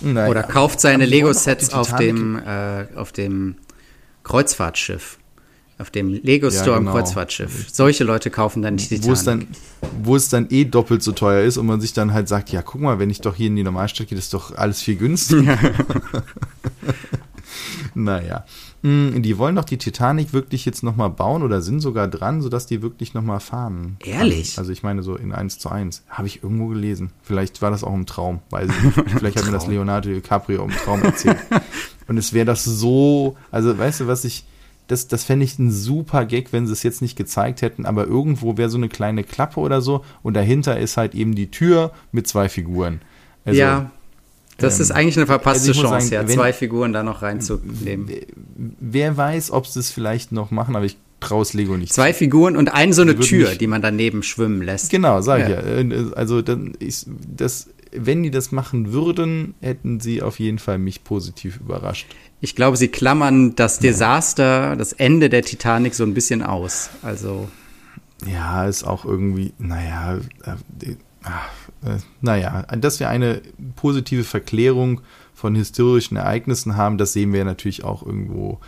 Naja. 0.00 0.30
Oder 0.30 0.42
kauft 0.42 0.80
seine 0.80 1.04
Lego-Sets 1.04 1.74
auf 1.74 1.94
dem, 1.96 2.38
äh, 2.38 2.86
auf 2.96 3.12
dem 3.12 3.56
Kreuzfahrtschiff. 4.24 5.18
Auf 5.80 5.90
dem 5.90 6.12
Lego 6.12 6.50
Store 6.50 6.72
ja, 6.72 6.78
genau. 6.78 6.90
am 6.90 6.96
Kreuzfahrtschiff. 6.96 7.68
Solche 7.72 8.04
Leute 8.04 8.30
kaufen 8.30 8.60
dann 8.60 8.76
die 8.76 8.86
Titanic. 8.86 9.08
Wo 9.08 9.12
es 9.12 9.24
dann, 9.24 9.46
wo 10.02 10.16
es 10.16 10.28
dann 10.28 10.46
eh 10.50 10.64
doppelt 10.64 11.02
so 11.02 11.12
teuer 11.12 11.42
ist 11.42 11.56
und 11.56 11.66
man 11.66 11.80
sich 11.80 11.94
dann 11.94 12.12
halt 12.12 12.28
sagt, 12.28 12.50
ja, 12.50 12.60
guck 12.60 12.80
mal, 12.80 12.98
wenn 12.98 13.08
ich 13.08 13.22
doch 13.22 13.34
hier 13.34 13.46
in 13.46 13.56
die 13.56 13.62
Normalstadt 13.62 14.08
gehe, 14.08 14.16
das 14.16 14.26
ist 14.26 14.34
doch 14.34 14.54
alles 14.54 14.82
viel 14.82 14.96
günstiger. 14.96 15.58
naja. 17.94 18.44
Hm, 18.82 19.22
die 19.22 19.36
wollen 19.36 19.56
doch 19.56 19.64
die 19.64 19.76
Titanic 19.76 20.32
wirklich 20.32 20.64
jetzt 20.64 20.82
nochmal 20.82 21.10
bauen 21.10 21.42
oder 21.42 21.60
sind 21.60 21.80
sogar 21.80 22.08
dran, 22.08 22.40
sodass 22.40 22.66
die 22.66 22.80
wirklich 22.80 23.12
nochmal 23.12 23.40
fahren. 23.40 23.96
Ehrlich? 24.04 24.58
Also 24.58 24.72
ich 24.72 24.82
meine 24.82 25.02
so 25.02 25.16
in 25.16 25.32
1 25.32 25.58
zu 25.58 25.68
1. 25.68 26.04
Habe 26.08 26.28
ich 26.28 26.42
irgendwo 26.42 26.68
gelesen. 26.68 27.10
Vielleicht 27.22 27.60
war 27.60 27.70
das 27.70 27.84
auch 27.84 27.92
im 27.92 28.06
Traum, 28.06 28.40
weiß 28.50 28.70
ich 28.70 28.82
nicht. 28.96 29.10
Vielleicht 29.18 29.38
hat 29.38 29.44
mir 29.44 29.52
das 29.52 29.66
Leonardo 29.66 30.08
DiCaprio 30.08 30.64
im 30.64 30.70
Traum 30.70 31.02
erzählt. 31.02 31.36
und 32.08 32.16
es 32.16 32.32
wäre 32.32 32.46
das 32.46 32.64
so, 32.64 33.36
also 33.50 33.76
weißt 33.76 34.00
du, 34.00 34.06
was 34.06 34.24
ich, 34.24 34.44
das, 34.90 35.06
das 35.06 35.22
fände 35.22 35.44
ich 35.44 35.58
ein 35.58 35.70
super 35.70 36.24
Gag, 36.24 36.52
wenn 36.52 36.66
sie 36.66 36.72
es 36.72 36.82
jetzt 36.82 37.00
nicht 37.00 37.16
gezeigt 37.16 37.62
hätten, 37.62 37.86
aber 37.86 38.06
irgendwo 38.06 38.56
wäre 38.56 38.68
so 38.68 38.76
eine 38.76 38.88
kleine 38.88 39.22
Klappe 39.22 39.60
oder 39.60 39.80
so 39.80 40.04
und 40.22 40.34
dahinter 40.34 40.78
ist 40.78 40.96
halt 40.96 41.14
eben 41.14 41.34
die 41.34 41.50
Tür 41.50 41.92
mit 42.10 42.26
zwei 42.26 42.48
Figuren. 42.48 43.00
Also, 43.44 43.60
ja, 43.60 43.90
das 44.58 44.76
ähm, 44.76 44.82
ist 44.82 44.90
eigentlich 44.90 45.16
eine 45.16 45.26
verpasste 45.26 45.70
also 45.70 45.82
Chance, 45.82 46.08
sagen, 46.08 46.22
ja, 46.22 46.28
wenn, 46.28 46.34
zwei 46.36 46.52
Figuren 46.52 46.92
da 46.92 47.02
noch 47.02 47.22
reinzunehmen. 47.22 48.10
Wer 48.80 49.16
weiß, 49.16 49.52
ob 49.52 49.66
sie 49.66 49.78
es 49.78 49.90
vielleicht 49.90 50.32
noch 50.32 50.50
machen, 50.50 50.74
aber 50.74 50.84
ich 50.84 50.96
traue 51.20 51.42
es 51.42 51.54
Lego 51.54 51.76
nicht. 51.76 51.92
Zwei 51.92 52.12
Figuren 52.12 52.56
und 52.56 52.72
eine 52.72 52.92
so 52.92 53.02
eine 53.02 53.16
Tür, 53.16 53.54
die 53.54 53.66
man 53.68 53.82
daneben 53.82 54.22
schwimmen 54.22 54.62
lässt. 54.62 54.90
Genau, 54.90 55.20
sage 55.20 55.52
ja. 55.52 55.80
ich 55.80 55.92
ja. 55.92 56.12
Also 56.14 56.42
dann 56.42 56.74
ist 56.78 57.06
das 57.36 57.68
wenn 57.92 58.22
die 58.22 58.30
das 58.30 58.52
machen 58.52 58.92
würden, 58.92 59.54
hätten 59.60 60.00
sie 60.00 60.22
auf 60.22 60.38
jeden 60.38 60.58
Fall 60.58 60.78
mich 60.78 61.04
positiv 61.04 61.58
überrascht. 61.60 62.06
Ich 62.40 62.54
glaube, 62.54 62.76
sie 62.76 62.88
klammern 62.88 63.54
das 63.56 63.78
Desaster, 63.78 64.76
das 64.76 64.92
Ende 64.92 65.28
der 65.28 65.42
Titanic 65.42 65.94
so 65.94 66.04
ein 66.04 66.14
bisschen 66.14 66.42
aus. 66.42 66.90
Also. 67.02 67.48
ja, 68.26 68.66
ist 68.66 68.84
auch 68.84 69.04
irgendwie, 69.04 69.52
naja, 69.58 70.18
äh, 70.44 70.90
äh, 71.84 71.98
naja, 72.20 72.62
dass 72.78 73.00
wir 73.00 73.08
eine 73.08 73.42
positive 73.76 74.24
Verklärung 74.24 75.00
von 75.34 75.54
historischen 75.54 76.16
Ereignissen 76.16 76.76
haben, 76.76 76.98
das 76.98 77.12
sehen 77.12 77.32
wir 77.32 77.44
natürlich 77.44 77.84
auch 77.84 78.04
irgendwo 78.04 78.60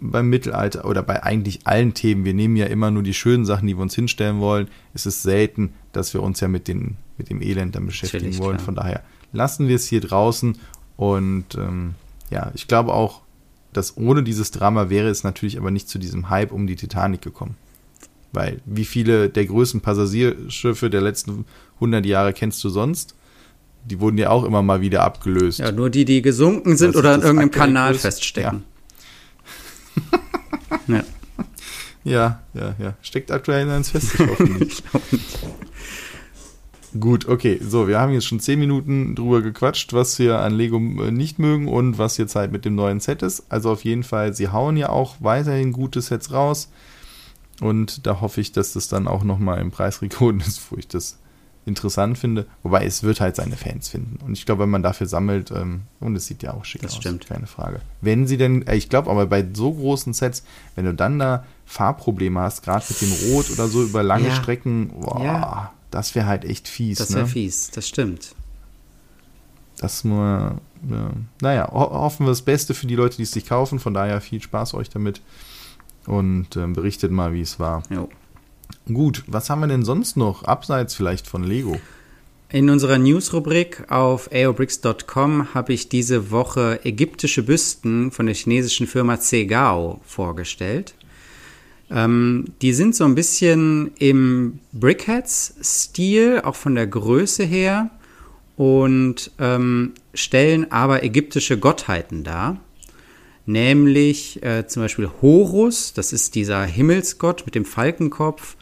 beim 0.00 0.30
Mittelalter 0.30 0.84
oder 0.84 1.02
bei 1.02 1.22
eigentlich 1.22 1.66
allen 1.66 1.94
Themen. 1.94 2.24
Wir 2.24 2.34
nehmen 2.34 2.56
ja 2.56 2.66
immer 2.66 2.90
nur 2.90 3.02
die 3.02 3.14
schönen 3.14 3.44
Sachen, 3.44 3.66
die 3.66 3.76
wir 3.76 3.82
uns 3.82 3.94
hinstellen 3.94 4.40
wollen. 4.40 4.68
Es 4.94 5.06
ist 5.06 5.22
selten, 5.22 5.74
dass 5.92 6.14
wir 6.14 6.22
uns 6.22 6.40
ja 6.40 6.48
mit, 6.48 6.68
den, 6.68 6.96
mit 7.18 7.30
dem 7.30 7.40
Elend 7.42 7.76
dann 7.76 7.86
beschäftigen 7.86 8.24
Natürlich, 8.24 8.42
wollen. 8.42 8.56
Klar. 8.56 8.64
Von 8.64 8.74
daher 8.74 9.02
lassen 9.32 9.68
wir 9.68 9.76
es 9.76 9.86
hier 9.86 10.00
draußen 10.00 10.58
und 10.96 11.54
ähm, 11.56 11.94
ja, 12.30 12.50
ich 12.54 12.68
glaube 12.68 12.94
auch, 12.94 13.22
dass 13.72 13.96
ohne 13.96 14.22
dieses 14.22 14.50
Drama 14.50 14.90
wäre 14.90 15.08
es 15.08 15.24
natürlich 15.24 15.58
aber 15.58 15.70
nicht 15.70 15.88
zu 15.88 15.98
diesem 15.98 16.30
Hype 16.30 16.52
um 16.52 16.66
die 16.66 16.76
Titanic 16.76 17.22
gekommen. 17.22 17.56
Weil 18.32 18.60
wie 18.64 18.84
viele 18.84 19.28
der 19.28 19.46
größten 19.46 19.80
Passagierschiffe 19.80 20.88
der 20.88 21.02
letzten 21.02 21.44
100 21.76 22.04
Jahre 22.06 22.32
kennst 22.32 22.62
du 22.64 22.70
sonst? 22.70 23.14
Die 23.84 24.00
wurden 24.00 24.16
ja 24.16 24.30
auch 24.30 24.44
immer 24.44 24.62
mal 24.62 24.80
wieder 24.80 25.02
abgelöst. 25.02 25.58
Ja, 25.58 25.72
nur 25.72 25.90
die, 25.90 26.04
die 26.04 26.22
gesunken 26.22 26.76
sind 26.76 26.96
oder 26.96 27.14
in 27.14 27.20
irgendeinem 27.20 27.50
Kanal 27.50 27.94
feststecken. 27.94 28.64
Ja. 30.88 30.96
ja. 30.96 31.04
Ja, 32.04 32.42
ja, 32.54 32.74
ja. 32.78 32.94
Steckt 33.02 33.30
aktuell 33.30 33.62
in 33.62 33.70
eins 33.70 33.90
fest. 33.90 34.14
Ich. 34.60 34.82
Gut, 37.00 37.26
okay. 37.26 37.58
So, 37.62 37.88
wir 37.88 37.98
haben 37.98 38.12
jetzt 38.12 38.26
schon 38.26 38.40
10 38.40 38.58
Minuten 38.58 39.14
drüber 39.14 39.40
gequatscht, 39.40 39.92
was 39.94 40.18
wir 40.18 40.40
an 40.40 40.52
Lego 40.52 40.76
äh, 40.76 41.10
nicht 41.10 41.38
mögen 41.38 41.68
und 41.68 41.96
was 41.96 42.18
jetzt 42.18 42.34
halt 42.34 42.52
mit 42.52 42.64
dem 42.64 42.74
neuen 42.74 43.00
Set 43.00 43.22
ist. 43.22 43.44
Also 43.48 43.70
auf 43.70 43.84
jeden 43.84 44.02
Fall, 44.02 44.34
sie 44.34 44.48
hauen 44.48 44.76
ja 44.76 44.90
auch 44.90 45.16
weiterhin 45.20 45.72
gute 45.72 46.02
Sets 46.02 46.32
raus. 46.32 46.70
Und 47.60 48.06
da 48.06 48.20
hoffe 48.20 48.40
ich, 48.40 48.52
dass 48.52 48.72
das 48.72 48.88
dann 48.88 49.06
auch 49.06 49.24
nochmal 49.24 49.60
im 49.60 49.70
Preisrekord 49.70 50.46
ist, 50.46 50.70
wo 50.70 50.76
ich 50.76 50.88
das 50.88 51.18
interessant 51.64 52.18
finde. 52.18 52.46
Wobei 52.62 52.84
es 52.84 53.02
wird 53.02 53.20
halt 53.20 53.36
seine 53.36 53.56
Fans 53.56 53.88
finden. 53.88 54.18
Und 54.24 54.32
ich 54.32 54.46
glaube, 54.46 54.62
wenn 54.62 54.70
man 54.70 54.82
dafür 54.82 55.06
sammelt, 55.06 55.50
ähm, 55.50 55.82
und 56.00 56.16
es 56.16 56.26
sieht 56.26 56.42
ja 56.42 56.54
auch 56.54 56.64
schick 56.64 56.82
das 56.82 56.92
aus, 56.92 56.98
stimmt. 56.98 57.26
keine 57.26 57.46
Frage. 57.46 57.80
Wenn 58.00 58.26
sie 58.26 58.36
denn, 58.36 58.66
äh, 58.66 58.76
ich 58.76 58.88
glaube 58.88 59.10
aber 59.10 59.26
bei 59.26 59.46
so 59.52 59.72
großen 59.72 60.12
Sets, 60.12 60.44
wenn 60.74 60.84
du 60.84 60.94
dann 60.94 61.18
da 61.18 61.44
Farbprobleme 61.66 62.40
hast, 62.40 62.62
gerade 62.62 62.84
mit 62.88 63.00
dem 63.00 63.12
Rot 63.30 63.50
oder 63.50 63.68
so 63.68 63.82
über 63.82 64.02
lange 64.02 64.28
ja. 64.28 64.34
Strecken, 64.34 64.88
boah, 64.88 65.24
ja. 65.24 65.72
das 65.90 66.14
wäre 66.14 66.26
halt 66.26 66.44
echt 66.44 66.68
fies. 66.68 66.98
Das 66.98 67.12
wäre 67.12 67.22
ne? 67.22 67.28
fies, 67.28 67.70
das 67.70 67.88
stimmt. 67.88 68.34
Das 69.78 70.04
nur, 70.04 70.60
ja. 70.88 71.10
naja, 71.40 71.68
ho 71.72 71.90
hoffen 71.90 72.26
wir 72.26 72.30
das 72.30 72.42
Beste 72.42 72.74
für 72.74 72.86
die 72.86 72.94
Leute, 72.94 73.16
die 73.16 73.22
es 73.22 73.32
sich 73.32 73.46
kaufen. 73.46 73.78
Von 73.78 73.94
daher 73.94 74.20
viel 74.20 74.40
Spaß 74.40 74.74
euch 74.74 74.90
damit 74.90 75.20
und 76.06 76.56
äh, 76.56 76.66
berichtet 76.66 77.10
mal, 77.10 77.32
wie 77.32 77.40
es 77.40 77.58
war. 77.58 77.82
Jo. 77.90 78.08
Gut, 78.92 79.24
was 79.26 79.50
haben 79.50 79.60
wir 79.60 79.68
denn 79.68 79.84
sonst 79.84 80.16
noch, 80.16 80.44
abseits 80.44 80.94
vielleicht 80.94 81.26
von 81.26 81.44
Lego? 81.44 81.78
In 82.50 82.68
unserer 82.68 82.98
News-Rubrik 82.98 83.90
auf 83.90 84.30
aobricks.com 84.30 85.54
habe 85.54 85.72
ich 85.72 85.88
diese 85.88 86.30
Woche 86.30 86.80
ägyptische 86.84 87.42
Büsten 87.42 88.10
von 88.10 88.26
der 88.26 88.34
chinesischen 88.34 88.86
Firma 88.86 89.18
Zegao 89.18 90.02
vorgestellt. 90.04 90.94
Ähm, 91.90 92.46
die 92.60 92.74
sind 92.74 92.94
so 92.94 93.04
ein 93.04 93.14
bisschen 93.14 93.92
im 93.98 94.58
Brickheads-Stil, 94.72 96.42
auch 96.44 96.56
von 96.56 96.74
der 96.74 96.86
Größe 96.86 97.44
her, 97.44 97.90
und 98.56 99.30
ähm, 99.38 99.92
stellen 100.14 100.70
aber 100.70 101.02
ägyptische 101.02 101.58
Gottheiten 101.58 102.22
dar. 102.22 102.60
Nämlich 103.46 104.42
äh, 104.42 104.66
zum 104.66 104.82
Beispiel 104.82 105.10
Horus, 105.20 105.94
das 105.94 106.12
ist 106.12 106.34
dieser 106.34 106.64
Himmelsgott 106.64 107.44
mit 107.44 107.54
dem 107.54 107.64
Falkenkopf, 107.64 108.56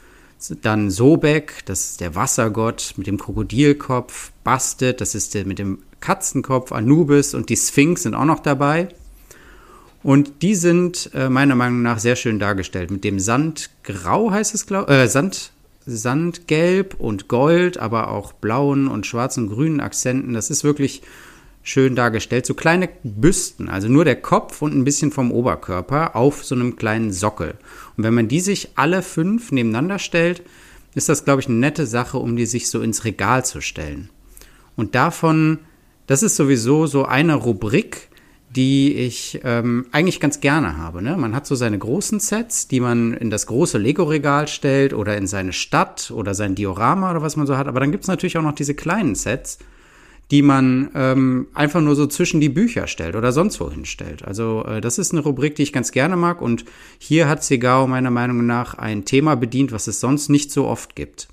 dann 0.63 0.91
Sobek, 0.91 1.65
das 1.67 1.91
ist 1.91 2.01
der 2.01 2.15
Wassergott 2.15 2.95
mit 2.97 3.07
dem 3.07 3.19
Krokodilkopf. 3.19 4.33
Bastet, 4.45 5.01
das 5.01 5.15
ist 5.15 5.35
der 5.35 5.47
mit 5.47 5.59
dem 5.59 5.79
Katzenkopf. 6.01 6.73
Anubis 6.73 7.35
und 7.35 7.49
die 7.49 7.57
Sphinx 7.57 8.05
sind 8.05 8.15
auch 8.15 8.25
noch 8.25 8.41
dabei. 8.41 8.89
Und 10.03 10.43
die 10.43 10.55
sind 10.55 11.11
äh, 11.15 11.29
meiner 11.29 11.55
Meinung 11.55 11.83
nach 11.83 11.99
sehr 11.99 12.17
schön 12.17 12.39
dargestellt. 12.39 12.91
Mit 12.91 13.05
dem 13.05 13.21
Sandgrau 13.21 14.31
heißt 14.31 14.55
es, 14.55 14.67
glaube 14.67 14.91
äh, 14.93 15.07
Sand, 15.09 15.53
Sandgelb 15.85 16.95
und 16.99 17.29
Gold, 17.29 17.79
aber 17.79 18.11
auch 18.11 18.33
blauen 18.33 18.89
und 18.89 19.07
schwarzen 19.07 19.45
und 19.45 19.55
grünen 19.55 19.81
Akzenten. 19.81 20.33
Das 20.33 20.49
ist 20.49 20.65
wirklich 20.65 21.03
schön 21.63 21.95
dargestellt. 21.95 22.47
So 22.47 22.55
kleine 22.55 22.89
Büsten, 23.03 23.69
also 23.69 23.89
nur 23.89 24.05
der 24.05 24.21
Kopf 24.21 24.63
und 24.63 24.75
ein 24.75 24.85
bisschen 24.85 25.13
vom 25.13 25.33
Oberkörper 25.33 26.17
auf 26.17 26.45
so 26.45 26.55
einem 26.55 26.77
kleinen 26.77 27.13
Sockel. 27.13 27.55
Und 27.97 28.05
wenn 28.05 28.15
man 28.15 28.29
die 28.29 28.41
sich 28.41 28.71
alle 28.77 29.03
fünf 29.03 29.53
nebeneinander 29.53 29.99
stellt, 29.99 30.43
ist 30.95 31.09
das, 31.09 31.25
glaube 31.25 31.41
ich, 31.41 31.49
eine 31.49 31.59
nette 31.59 31.87
Sache, 31.87 32.19
um 32.19 32.37
die 32.37 32.47
sich 32.47 32.69
so 32.69 32.81
ins 32.81 33.05
Regal 33.05 33.45
zu 33.45 33.61
stellen. 33.61 34.11
Und 34.77 34.95
davon, 34.95 35.59
das 36.07 36.23
ist 36.23 36.37
sowieso 36.37 36.87
so 36.87 37.05
eine 37.05 37.35
Rubrik, 37.35 38.09
die 38.57 38.95
ich 38.95 39.41
ähm, 39.45 39.87
eigentlich 39.93 40.19
ganz 40.19 40.41
gerne 40.41 40.77
habe. 40.77 41.03
Ne? 41.03 41.17
Man 41.17 41.37
hat 41.37 41.47
so 41.47 41.55
seine 41.55 41.79
großen 41.79 42.19
Sets, 42.19 42.67
die 42.67 42.81
man 42.81 43.13
in 43.13 43.31
das 43.31 43.47
große 43.47 43.79
Lego-Regal 43.79 44.49
stellt 44.49 44.93
oder 44.93 45.17
in 45.17 45.29
seine 45.29 45.53
Stadt 45.53 46.11
oder 46.11 46.35
sein 46.35 46.57
Diorama 46.57 47.13
oder 47.13 47.23
was 47.23 47.37
man 47.37 47.47
so 47.47 47.57
hat. 47.57 47.69
Aber 47.69 47.79
dann 47.79 47.93
gibt 47.93 48.05
es 48.05 48.09
natürlich 48.09 48.37
auch 48.39 48.43
noch 48.43 48.55
diese 48.55 48.75
kleinen 48.75 49.15
Sets, 49.15 49.59
die 50.31 50.43
man 50.43 50.91
ähm, 50.95 51.49
einfach 51.55 51.81
nur 51.81 51.97
so 51.97 52.07
zwischen 52.07 52.41
die 52.41 52.49
Bücher 52.49 52.87
stellt 52.87 53.17
oder 53.17 53.33
sonst 53.33 53.61
wo 53.61 53.71
hinstellt. 53.71 54.25
Also 54.25 54.65
äh, 54.65 54.81
das 54.81 54.99
ist 54.99 55.13
eine 55.13 55.23
Rubrik, 55.23 55.57
die 55.57 55.63
ich 55.63 55.73
ganz 55.73 55.93
gerne 55.93 56.17
mag 56.17 56.41
und 56.41 56.65
hier 56.99 57.29
hat 57.29 57.43
Segao 57.43 57.87
meiner 57.87 58.11
Meinung 58.11 58.47
nach 58.47 58.75
ein 58.75 59.05
Thema 59.05 59.35
bedient, 59.35 59.73
was 59.73 59.87
es 59.87 60.01
sonst 60.01 60.29
nicht 60.29 60.53
so 60.53 60.67
oft 60.67 60.95
gibt. 60.95 61.29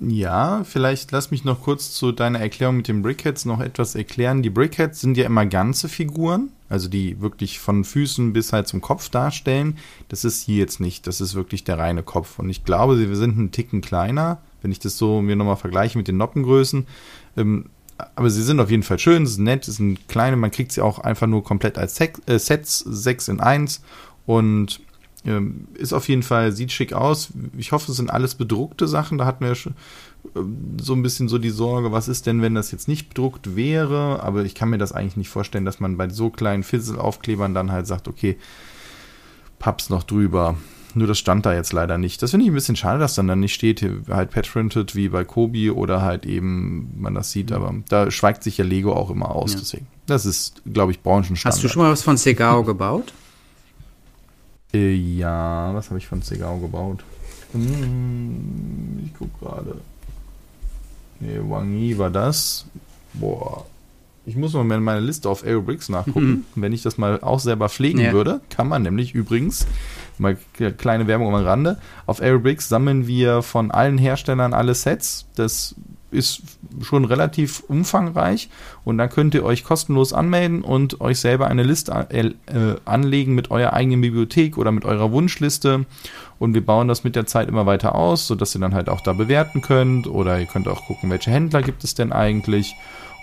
Ja, 0.00 0.64
vielleicht 0.64 1.12
lass 1.12 1.30
mich 1.30 1.44
noch 1.44 1.62
kurz 1.62 1.92
zu 1.92 2.10
deiner 2.10 2.40
Erklärung 2.40 2.78
mit 2.78 2.88
den 2.88 3.02
Brickheads 3.02 3.44
noch 3.44 3.60
etwas 3.60 3.94
erklären. 3.94 4.42
Die 4.42 4.50
Brickheads 4.50 5.00
sind 5.00 5.16
ja 5.18 5.26
immer 5.26 5.44
ganze 5.44 5.90
Figuren, 5.90 6.50
also 6.70 6.88
die 6.88 7.20
wirklich 7.20 7.58
von 7.58 7.84
Füßen 7.84 8.32
bis 8.32 8.54
halt 8.54 8.66
zum 8.66 8.80
Kopf 8.80 9.10
darstellen. 9.10 9.76
Das 10.08 10.24
ist 10.24 10.42
hier 10.42 10.56
jetzt 10.56 10.80
nicht, 10.80 11.06
das 11.06 11.20
ist 11.20 11.34
wirklich 11.34 11.64
der 11.64 11.78
reine 11.78 12.02
Kopf. 12.02 12.38
Und 12.38 12.48
ich 12.48 12.64
glaube, 12.64 12.98
wir 12.98 13.16
sind 13.16 13.36
einen 13.36 13.50
Ticken 13.50 13.82
kleiner, 13.82 14.40
wenn 14.64 14.72
ich 14.72 14.80
das 14.80 14.98
so 14.98 15.22
mir 15.22 15.36
nochmal 15.36 15.56
vergleiche 15.56 15.98
mit 15.98 16.08
den 16.08 16.16
Noppengrößen. 16.16 16.86
Ähm, 17.36 17.66
aber 18.16 18.30
sie 18.30 18.42
sind 18.42 18.58
auf 18.58 18.70
jeden 18.70 18.82
Fall 18.82 18.98
schön, 18.98 19.26
sind 19.26 19.44
nett, 19.44 19.64
sind 19.64 20.08
kleine, 20.08 20.36
man 20.36 20.50
kriegt 20.50 20.72
sie 20.72 20.80
auch 20.80 20.98
einfach 20.98 21.28
nur 21.28 21.44
komplett 21.44 21.78
als 21.78 22.00
äh, 22.00 22.38
Sets, 22.38 22.80
6 22.80 23.28
in 23.28 23.40
1 23.40 23.82
und 24.26 24.80
ähm, 25.26 25.68
ist 25.74 25.92
auf 25.92 26.08
jeden 26.08 26.22
Fall, 26.22 26.52
sieht 26.52 26.72
schick 26.72 26.92
aus. 26.92 27.28
Ich 27.56 27.72
hoffe, 27.72 27.90
es 27.90 27.96
sind 27.96 28.10
alles 28.10 28.34
bedruckte 28.34 28.88
Sachen. 28.88 29.16
Da 29.16 29.24
hatten 29.24 29.44
wir 29.44 29.54
schon 29.54 29.74
ähm, 30.34 30.76
so 30.80 30.94
ein 30.94 31.02
bisschen 31.02 31.28
so 31.28 31.38
die 31.38 31.50
Sorge, 31.50 31.92
was 31.92 32.08
ist 32.08 32.26
denn, 32.26 32.42
wenn 32.42 32.54
das 32.54 32.72
jetzt 32.72 32.88
nicht 32.88 33.08
bedruckt 33.10 33.56
wäre? 33.56 34.22
Aber 34.22 34.44
ich 34.44 34.54
kann 34.54 34.70
mir 34.70 34.78
das 34.78 34.92
eigentlich 34.92 35.16
nicht 35.16 35.30
vorstellen, 35.30 35.64
dass 35.64 35.80
man 35.80 35.96
bei 35.96 36.08
so 36.08 36.30
kleinen 36.30 36.62
Fizzle-Aufklebern 36.62 37.54
dann 37.54 37.70
halt 37.70 37.86
sagt, 37.86 38.08
okay, 38.08 38.36
Paps 39.58 39.88
noch 39.88 40.02
drüber. 40.02 40.56
Nur 40.94 41.08
das 41.08 41.18
stand 41.18 41.44
da 41.44 41.52
jetzt 41.52 41.72
leider 41.72 41.98
nicht. 41.98 42.22
Das 42.22 42.30
finde 42.30 42.44
ich 42.44 42.50
ein 42.52 42.54
bisschen 42.54 42.76
schade, 42.76 43.00
dass 43.00 43.14
dann 43.14 43.26
dann 43.26 43.40
nicht 43.40 43.54
steht, 43.54 43.84
halt 44.08 44.30
Pet-Printed 44.30 44.94
wie 44.94 45.08
bei 45.08 45.24
Kobi 45.24 45.70
oder 45.70 46.02
halt 46.02 46.24
eben 46.24 46.94
man 46.96 47.14
das 47.14 47.32
sieht, 47.32 47.50
aber 47.50 47.74
da 47.88 48.10
schweigt 48.10 48.44
sich 48.44 48.58
ja 48.58 48.64
Lego 48.64 48.92
auch 48.92 49.10
immer 49.10 49.30
aus, 49.34 49.54
ja. 49.54 49.58
deswegen. 49.58 49.86
Das 50.06 50.24
ist, 50.24 50.62
glaube 50.72 50.92
ich, 50.92 51.00
Branchenstandard. 51.00 51.56
Hast 51.56 51.64
du 51.64 51.68
schon 51.68 51.82
mal 51.82 51.90
was 51.90 52.02
von 52.02 52.16
Segao 52.16 52.62
gebaut? 52.62 53.12
Äh, 54.72 54.94
ja, 54.94 55.72
was 55.74 55.88
habe 55.90 55.98
ich 55.98 56.06
von 56.06 56.22
Segao 56.22 56.58
gebaut? 56.58 57.02
Hm, 57.52 59.00
ich 59.04 59.14
gucke 59.14 59.30
gerade. 59.40 59.80
Nee, 61.20 61.40
Wang 61.42 61.76
Yi 61.76 61.96
war 61.98 62.10
das. 62.10 62.66
Boah. 63.14 63.66
Ich 64.26 64.36
muss 64.36 64.54
mal 64.54 64.70
in 64.70 64.82
meine 64.82 65.00
Liste 65.00 65.28
auf 65.28 65.44
Aerobricks 65.44 65.88
nachgucken. 65.88 66.30
Mhm. 66.30 66.44
Wenn 66.54 66.72
ich 66.72 66.82
das 66.82 66.98
mal 66.98 67.20
auch 67.20 67.40
selber 67.40 67.68
pflegen 67.68 68.00
ja. 68.00 68.12
würde, 68.12 68.40
kann 68.48 68.68
man 68.68 68.82
nämlich 68.82 69.14
übrigens, 69.14 69.66
mal 70.18 70.36
kleine 70.78 71.06
Werbung 71.06 71.34
am 71.34 71.42
Rande, 71.42 71.78
auf 72.06 72.20
Aerobricks 72.20 72.68
sammeln 72.68 73.06
wir 73.06 73.42
von 73.42 73.70
allen 73.70 73.98
Herstellern 73.98 74.54
alle 74.54 74.74
Sets. 74.74 75.26
Das 75.36 75.74
ist 76.14 76.42
schon 76.82 77.04
relativ 77.04 77.62
umfangreich 77.68 78.48
und 78.84 78.98
dann 78.98 79.10
könnt 79.10 79.34
ihr 79.34 79.44
euch 79.44 79.64
kostenlos 79.64 80.12
anmelden 80.12 80.62
und 80.62 81.00
euch 81.00 81.20
selber 81.20 81.48
eine 81.48 81.62
Liste 81.62 82.06
äh, 82.10 82.28
äh, 82.28 82.76
anlegen 82.84 83.34
mit 83.34 83.50
eurer 83.50 83.72
eigenen 83.72 84.00
Bibliothek 84.00 84.56
oder 84.56 84.72
mit 84.72 84.84
eurer 84.84 85.12
Wunschliste 85.12 85.86
und 86.38 86.54
wir 86.54 86.64
bauen 86.64 86.88
das 86.88 87.04
mit 87.04 87.16
der 87.16 87.26
Zeit 87.26 87.48
immer 87.48 87.66
weiter 87.66 87.94
aus, 87.94 88.26
sodass 88.26 88.54
ihr 88.54 88.60
dann 88.60 88.74
halt 88.74 88.88
auch 88.88 89.00
da 89.00 89.12
bewerten 89.12 89.60
könnt 89.60 90.06
oder 90.06 90.38
ihr 90.38 90.46
könnt 90.46 90.68
auch 90.68 90.86
gucken, 90.86 91.10
welche 91.10 91.30
Händler 91.30 91.62
gibt 91.62 91.84
es 91.84 91.94
denn 91.94 92.12
eigentlich 92.12 92.74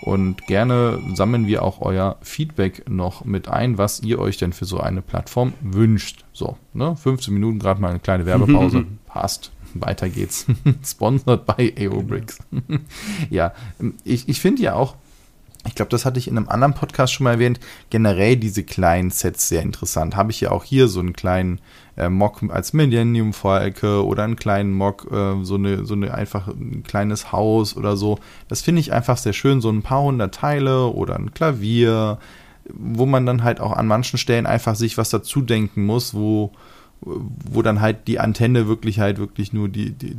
und 0.02 0.46
gerne 0.48 0.98
sammeln 1.14 1.46
wir 1.46 1.62
auch 1.62 1.80
euer 1.80 2.16
Feedback 2.22 2.88
noch 2.90 3.24
mit 3.24 3.48
ein, 3.48 3.78
was 3.78 4.00
ihr 4.00 4.18
euch 4.18 4.36
denn 4.36 4.52
für 4.52 4.64
so 4.64 4.80
eine 4.80 5.00
Plattform 5.00 5.52
wünscht. 5.60 6.24
So, 6.32 6.56
ne? 6.72 6.96
15 6.96 7.32
Minuten, 7.32 7.60
gerade 7.60 7.80
mal 7.80 7.90
eine 7.90 8.00
kleine 8.00 8.26
Werbepause. 8.26 8.84
Passt 9.06 9.52
weiter 9.74 10.08
geht's. 10.08 10.46
Sponsored 10.84 11.46
by 11.46 11.72
Aerobricks. 11.76 12.38
ja, 13.30 13.52
ich, 14.04 14.28
ich 14.28 14.40
finde 14.40 14.62
ja 14.62 14.74
auch, 14.74 14.96
ich 15.66 15.74
glaube, 15.76 15.90
das 15.90 16.04
hatte 16.04 16.18
ich 16.18 16.26
in 16.26 16.36
einem 16.36 16.48
anderen 16.48 16.74
Podcast 16.74 17.12
schon 17.12 17.24
mal 17.24 17.32
erwähnt, 17.32 17.60
generell 17.90 18.36
diese 18.36 18.64
kleinen 18.64 19.10
Sets 19.10 19.48
sehr 19.48 19.62
interessant. 19.62 20.16
Habe 20.16 20.32
ich 20.32 20.40
ja 20.40 20.50
auch 20.50 20.64
hier 20.64 20.88
so 20.88 20.98
einen 21.00 21.12
kleinen 21.12 21.60
äh, 21.96 22.08
Mock 22.08 22.40
als 22.48 22.72
Millennium 22.72 23.32
Falke 23.32 24.04
oder 24.04 24.24
einen 24.24 24.36
kleinen 24.36 24.72
Mock, 24.72 25.06
äh, 25.12 25.44
so 25.44 25.54
eine, 25.54 25.84
so 25.84 25.94
eine 25.94 26.14
einfach 26.14 26.48
ein 26.48 26.82
kleines 26.82 27.30
Haus 27.30 27.76
oder 27.76 27.96
so. 27.96 28.18
Das 28.48 28.60
finde 28.60 28.80
ich 28.80 28.92
einfach 28.92 29.16
sehr 29.16 29.32
schön, 29.32 29.60
so 29.60 29.70
ein 29.70 29.82
paar 29.82 30.02
hundert 30.02 30.34
Teile 30.34 30.86
oder 30.86 31.16
ein 31.16 31.32
Klavier, 31.32 32.18
wo 32.68 33.06
man 33.06 33.24
dann 33.26 33.44
halt 33.44 33.60
auch 33.60 33.72
an 33.72 33.86
manchen 33.86 34.18
Stellen 34.18 34.46
einfach 34.46 34.74
sich 34.74 34.98
was 34.98 35.10
dazu 35.10 35.42
denken 35.42 35.84
muss, 35.84 36.12
wo, 36.12 36.52
wo 37.02 37.62
dann 37.62 37.80
halt 37.80 38.06
die 38.06 38.18
Antenne 38.18 38.68
wirklich 38.68 39.00
halt 39.00 39.18
wirklich 39.18 39.52
nur 39.52 39.68
die, 39.68 39.90
die 39.90 40.16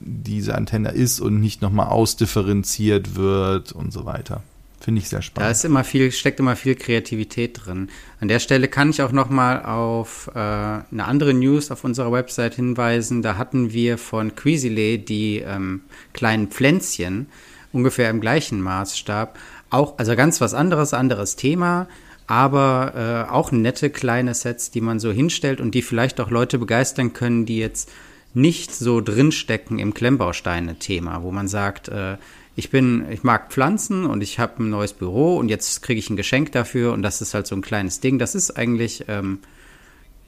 diese 0.00 0.54
Antenne 0.54 0.90
ist 0.90 1.20
und 1.20 1.40
nicht 1.40 1.62
nochmal 1.62 1.88
ausdifferenziert 1.88 3.14
wird 3.14 3.72
und 3.72 3.92
so 3.92 4.04
weiter. 4.04 4.42
Finde 4.80 5.00
ich 5.00 5.08
sehr 5.08 5.22
spannend. 5.22 5.46
Da 5.46 5.50
ist 5.50 5.64
immer 5.64 5.82
viel, 5.82 6.12
steckt 6.12 6.38
immer 6.38 6.54
viel 6.54 6.76
Kreativität 6.76 7.60
drin. 7.64 7.88
An 8.20 8.28
der 8.28 8.38
Stelle 8.38 8.68
kann 8.68 8.90
ich 8.90 9.02
auch 9.02 9.10
noch 9.10 9.28
mal 9.28 9.64
auf 9.64 10.30
äh, 10.34 10.38
eine 10.38 11.04
andere 11.04 11.34
News 11.34 11.70
auf 11.70 11.82
unserer 11.84 12.12
Website 12.12 12.54
hinweisen. 12.54 13.22
Da 13.22 13.36
hatten 13.36 13.72
wir 13.72 13.98
von 13.98 14.36
Quizile 14.36 14.98
die 14.98 15.38
ähm, 15.38 15.82
kleinen 16.12 16.48
Pflänzchen 16.48 17.26
ungefähr 17.72 18.08
im 18.08 18.20
gleichen 18.20 18.60
Maßstab. 18.60 19.36
Auch, 19.70 19.98
also 19.98 20.14
ganz 20.16 20.40
was 20.40 20.54
anderes, 20.54 20.94
anderes 20.94 21.36
Thema, 21.36 21.88
aber 22.28 23.26
äh, 23.26 23.32
auch 23.32 23.50
nette 23.52 23.88
kleine 23.88 24.34
Sets, 24.34 24.70
die 24.70 24.82
man 24.82 25.00
so 25.00 25.10
hinstellt 25.10 25.60
und 25.62 25.74
die 25.74 25.82
vielleicht 25.82 26.20
auch 26.20 26.30
Leute 26.30 26.58
begeistern 26.58 27.14
können, 27.14 27.46
die 27.46 27.58
jetzt 27.58 27.90
nicht 28.34 28.72
so 28.74 29.00
drinstecken 29.00 29.78
im 29.78 29.94
Klemmbausteine-Thema, 29.94 31.22
wo 31.22 31.32
man 31.32 31.48
sagt, 31.48 31.88
äh, 31.88 32.18
ich 32.54 32.68
bin, 32.68 33.10
ich 33.10 33.22
mag 33.22 33.50
Pflanzen 33.50 34.04
und 34.04 34.20
ich 34.20 34.38
habe 34.38 34.62
ein 34.62 34.68
neues 34.68 34.92
Büro 34.92 35.38
und 35.38 35.48
jetzt 35.48 35.82
kriege 35.82 35.98
ich 35.98 36.10
ein 36.10 36.16
Geschenk 36.16 36.52
dafür 36.52 36.92
und 36.92 37.02
das 37.02 37.22
ist 37.22 37.32
halt 37.32 37.46
so 37.46 37.56
ein 37.56 37.62
kleines 37.62 38.00
Ding. 38.00 38.18
Das 38.18 38.34
ist 38.34 38.50
eigentlich, 38.58 39.06
ähm, 39.08 39.38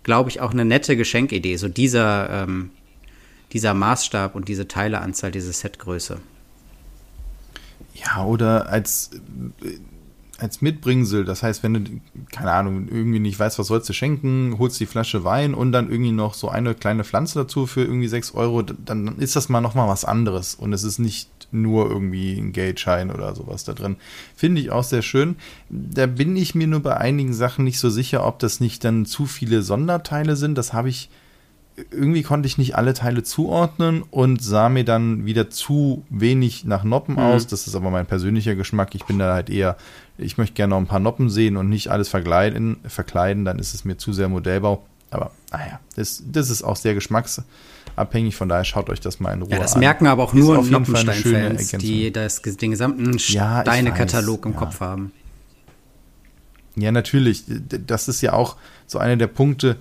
glaube 0.02 0.30
ich, 0.30 0.40
auch 0.40 0.52
eine 0.52 0.64
nette 0.64 0.96
Geschenkidee. 0.96 1.56
So 1.56 1.68
dieser, 1.68 2.44
ähm, 2.44 2.70
dieser 3.52 3.74
Maßstab 3.74 4.34
und 4.34 4.48
diese 4.48 4.68
Teileanzahl, 4.68 5.32
diese 5.32 5.52
Setgröße. 5.52 6.18
Ja, 7.94 8.24
oder 8.24 8.70
als 8.70 9.10
als 10.40 10.62
Mitbringsel. 10.62 11.24
Das 11.24 11.42
heißt, 11.42 11.62
wenn 11.62 11.74
du, 11.74 12.00
keine 12.32 12.52
Ahnung, 12.52 12.88
irgendwie 12.88 13.20
nicht 13.20 13.38
weißt, 13.38 13.58
was 13.58 13.66
sollst 13.68 13.88
du 13.88 13.92
schenken, 13.92 14.56
holst 14.58 14.80
die 14.80 14.86
Flasche 14.86 15.24
Wein 15.24 15.54
und 15.54 15.72
dann 15.72 15.90
irgendwie 15.90 16.12
noch 16.12 16.34
so 16.34 16.48
eine 16.48 16.74
kleine 16.74 17.04
Pflanze 17.04 17.40
dazu 17.40 17.66
für 17.66 17.82
irgendwie 17.82 18.08
6 18.08 18.34
Euro, 18.34 18.62
dann 18.62 19.18
ist 19.18 19.36
das 19.36 19.48
mal 19.48 19.60
nochmal 19.60 19.88
was 19.88 20.04
anderes. 20.04 20.54
Und 20.54 20.72
es 20.72 20.82
ist 20.82 20.98
nicht 20.98 21.28
nur 21.52 21.90
irgendwie 21.90 22.38
ein 22.38 22.52
Geldschein 22.52 23.10
oder 23.10 23.34
sowas 23.34 23.64
da 23.64 23.72
drin. 23.72 23.96
Finde 24.36 24.60
ich 24.60 24.70
auch 24.70 24.84
sehr 24.84 25.02
schön. 25.02 25.36
Da 25.68 26.06
bin 26.06 26.36
ich 26.36 26.54
mir 26.54 26.66
nur 26.66 26.80
bei 26.80 26.96
einigen 26.96 27.34
Sachen 27.34 27.64
nicht 27.64 27.78
so 27.78 27.90
sicher, 27.90 28.26
ob 28.26 28.38
das 28.38 28.60
nicht 28.60 28.84
dann 28.84 29.06
zu 29.06 29.26
viele 29.26 29.62
Sonderteile 29.62 30.36
sind. 30.36 30.56
Das 30.56 30.72
habe 30.72 30.88
ich 30.88 31.10
irgendwie 31.90 32.22
konnte 32.22 32.46
ich 32.46 32.58
nicht 32.58 32.76
alle 32.76 32.94
Teile 32.94 33.22
zuordnen 33.22 34.02
und 34.02 34.42
sah 34.42 34.68
mir 34.68 34.84
dann 34.84 35.24
wieder 35.24 35.50
zu 35.50 36.04
wenig 36.10 36.64
nach 36.64 36.84
Noppen 36.84 37.14
mhm. 37.14 37.20
aus. 37.20 37.46
Das 37.46 37.66
ist 37.66 37.74
aber 37.74 37.90
mein 37.90 38.06
persönlicher 38.06 38.54
Geschmack. 38.54 38.94
Ich 38.94 39.04
bin 39.04 39.18
da 39.18 39.34
halt 39.34 39.50
eher 39.50 39.76
ich 40.20 40.38
möchte 40.38 40.54
gerne 40.54 40.70
noch 40.70 40.78
ein 40.78 40.86
paar 40.86 41.00
Noppen 41.00 41.30
sehen 41.30 41.56
und 41.56 41.68
nicht 41.68 41.88
alles 41.88 42.08
verkleiden, 42.08 42.78
verkleiden 42.86 43.44
dann 43.44 43.58
ist 43.58 43.74
es 43.74 43.84
mir 43.84 43.96
zu 43.96 44.12
sehr 44.12 44.28
Modellbau. 44.28 44.84
Aber 45.10 45.32
naja, 45.50 45.80
das, 45.96 46.22
das 46.24 46.50
ist 46.50 46.62
auch 46.62 46.76
sehr 46.76 46.94
geschmacksabhängig, 46.94 48.36
von 48.36 48.48
daher 48.48 48.64
schaut 48.64 48.90
euch 48.90 49.00
das 49.00 49.18
mal 49.18 49.32
in 49.32 49.42
Ruhe 49.42 49.50
an. 49.50 49.56
Ja, 49.56 49.62
das 49.62 49.74
an. 49.74 49.80
merken 49.80 50.06
aber 50.06 50.22
auch 50.24 50.34
ist 50.34 50.40
nur 50.40 50.62
Noppenstein-Fans, 50.62 51.70
die 51.72 52.12
das, 52.12 52.42
den 52.42 52.70
gesamten 52.70 53.16
ja, 53.18 53.62
Steine-Katalog 53.62 54.46
im 54.46 54.52
ja. 54.52 54.58
Kopf 54.58 54.80
haben. 54.80 55.12
Ja, 56.76 56.92
natürlich. 56.92 57.44
Das 57.48 58.06
ist 58.08 58.20
ja 58.20 58.32
auch 58.34 58.56
so 58.86 58.98
einer 58.98 59.16
der 59.16 59.26
Punkte, 59.26 59.76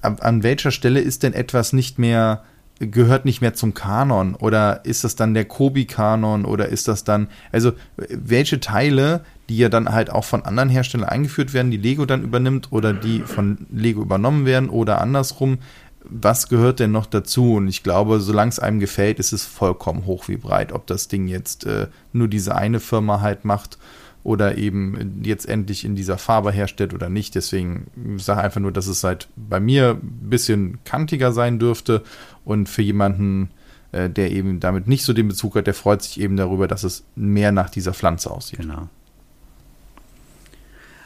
an 0.00 0.42
welcher 0.42 0.70
Stelle 0.70 1.00
ist 1.00 1.22
denn 1.22 1.32
etwas 1.32 1.72
nicht 1.72 1.98
mehr 1.98 2.42
gehört 2.90 3.24
nicht 3.24 3.40
mehr 3.40 3.54
zum 3.54 3.74
Kanon 3.74 4.34
oder 4.34 4.84
ist 4.84 5.04
das 5.04 5.14
dann 5.14 5.34
der 5.34 5.44
Kobi-Kanon 5.44 6.44
oder 6.44 6.68
ist 6.68 6.88
das 6.88 7.04
dann, 7.04 7.28
also 7.52 7.72
welche 7.96 8.58
Teile, 8.58 9.24
die 9.48 9.58
ja 9.58 9.68
dann 9.68 9.90
halt 9.90 10.10
auch 10.10 10.24
von 10.24 10.44
anderen 10.44 10.68
Herstellern 10.68 11.08
eingeführt 11.08 11.52
werden, 11.52 11.70
die 11.70 11.76
Lego 11.76 12.06
dann 12.06 12.22
übernimmt 12.22 12.72
oder 12.72 12.92
die 12.92 13.20
von 13.20 13.66
Lego 13.70 14.02
übernommen 14.02 14.46
werden 14.46 14.68
oder 14.68 15.00
andersrum, 15.00 15.58
was 16.04 16.48
gehört 16.48 16.80
denn 16.80 16.90
noch 16.90 17.06
dazu? 17.06 17.54
Und 17.54 17.68
ich 17.68 17.84
glaube, 17.84 18.18
solange 18.18 18.48
es 18.48 18.58
einem 18.58 18.80
gefällt, 18.80 19.20
ist 19.20 19.32
es 19.32 19.44
vollkommen 19.44 20.04
hoch 20.04 20.26
wie 20.26 20.36
breit, 20.36 20.72
ob 20.72 20.88
das 20.88 21.06
Ding 21.06 21.28
jetzt 21.28 21.64
äh, 21.64 21.86
nur 22.12 22.26
diese 22.26 22.56
eine 22.56 22.80
Firma 22.80 23.20
halt 23.20 23.44
macht 23.44 23.78
oder 24.24 24.56
eben 24.56 25.22
jetzt 25.24 25.48
endlich 25.48 25.84
in 25.84 25.96
dieser 25.96 26.18
Farbe 26.18 26.52
herstellt 26.52 26.94
oder 26.94 27.08
nicht. 27.08 27.34
Deswegen 27.34 28.18
sage 28.18 28.42
einfach 28.42 28.60
nur, 28.60 28.72
dass 28.72 28.86
es 28.86 29.02
halt 29.02 29.28
bei 29.36 29.58
mir 29.58 29.98
ein 30.00 30.30
bisschen 30.30 30.78
kantiger 30.84 31.32
sein 31.32 31.58
dürfte 31.58 32.02
und 32.44 32.68
für 32.68 32.82
jemanden, 32.82 33.50
äh, 33.90 34.08
der 34.08 34.30
eben 34.30 34.60
damit 34.60 34.86
nicht 34.86 35.04
so 35.04 35.12
den 35.12 35.28
Bezug 35.28 35.56
hat, 35.56 35.66
der 35.66 35.74
freut 35.74 36.02
sich 36.02 36.20
eben 36.20 36.36
darüber, 36.36 36.68
dass 36.68 36.84
es 36.84 37.04
mehr 37.16 37.52
nach 37.52 37.70
dieser 37.70 37.94
Pflanze 37.94 38.30
aussieht. 38.30 38.60
Genau. 38.60 38.88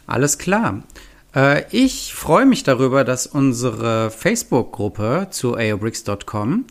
Alles 0.07 0.39
klar. 0.39 0.83
Äh, 1.35 1.65
ich 1.71 2.15
freue 2.15 2.47
mich 2.47 2.65
darüber, 2.65 3.03
dass 3.03 3.27
unsere 3.27 4.11
Facebook-Gruppe 4.11 5.29
zu 5.31 5.57
aobricks.com 5.57 6.67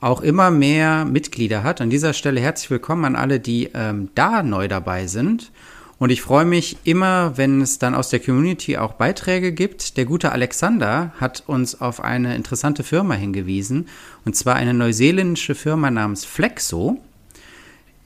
auch 0.00 0.22
immer 0.22 0.50
mehr 0.50 1.04
Mitglieder 1.04 1.62
hat. 1.62 1.80
An 1.80 1.90
dieser 1.90 2.14
Stelle 2.14 2.40
herzlich 2.40 2.70
willkommen 2.70 3.04
an 3.04 3.16
alle, 3.16 3.38
die 3.38 3.70
ähm, 3.74 4.08
da 4.14 4.42
neu 4.42 4.66
dabei 4.66 5.06
sind. 5.06 5.52
Und 6.00 6.08
ich 6.08 6.22
freue 6.22 6.46
mich 6.46 6.78
immer, 6.84 7.36
wenn 7.36 7.60
es 7.60 7.78
dann 7.78 7.94
aus 7.94 8.08
der 8.08 8.20
Community 8.20 8.78
auch 8.78 8.94
Beiträge 8.94 9.52
gibt. 9.52 9.98
Der 9.98 10.06
gute 10.06 10.32
Alexander 10.32 11.12
hat 11.20 11.44
uns 11.46 11.78
auf 11.78 12.00
eine 12.02 12.34
interessante 12.36 12.84
Firma 12.84 13.12
hingewiesen, 13.12 13.86
und 14.24 14.34
zwar 14.34 14.54
eine 14.54 14.72
neuseeländische 14.72 15.54
Firma 15.54 15.90
namens 15.90 16.24
Flexo. 16.24 16.98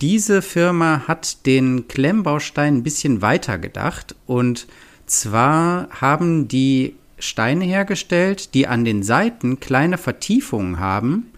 Diese 0.01 0.43
Firma 0.43 1.05
hat 1.07 1.47
den 1.47 1.87
Klemmbaustein 1.87 2.79
ein 2.79 2.83
bisschen 2.83 3.23
weiter 3.23 3.59
gedacht 3.59 4.17
und 4.27 4.67
zwar 5.07 5.89
haben 5.91 6.49
die 6.49 6.97
Steine 7.21 7.65
hergestellt, 7.65 8.55
die 8.55 8.67
an 8.67 8.85
den 8.85 9.05
Seiten 9.05 9.61
kleine 9.61 9.99
Vertiefungen 9.99 10.81
haben, 10.81 11.31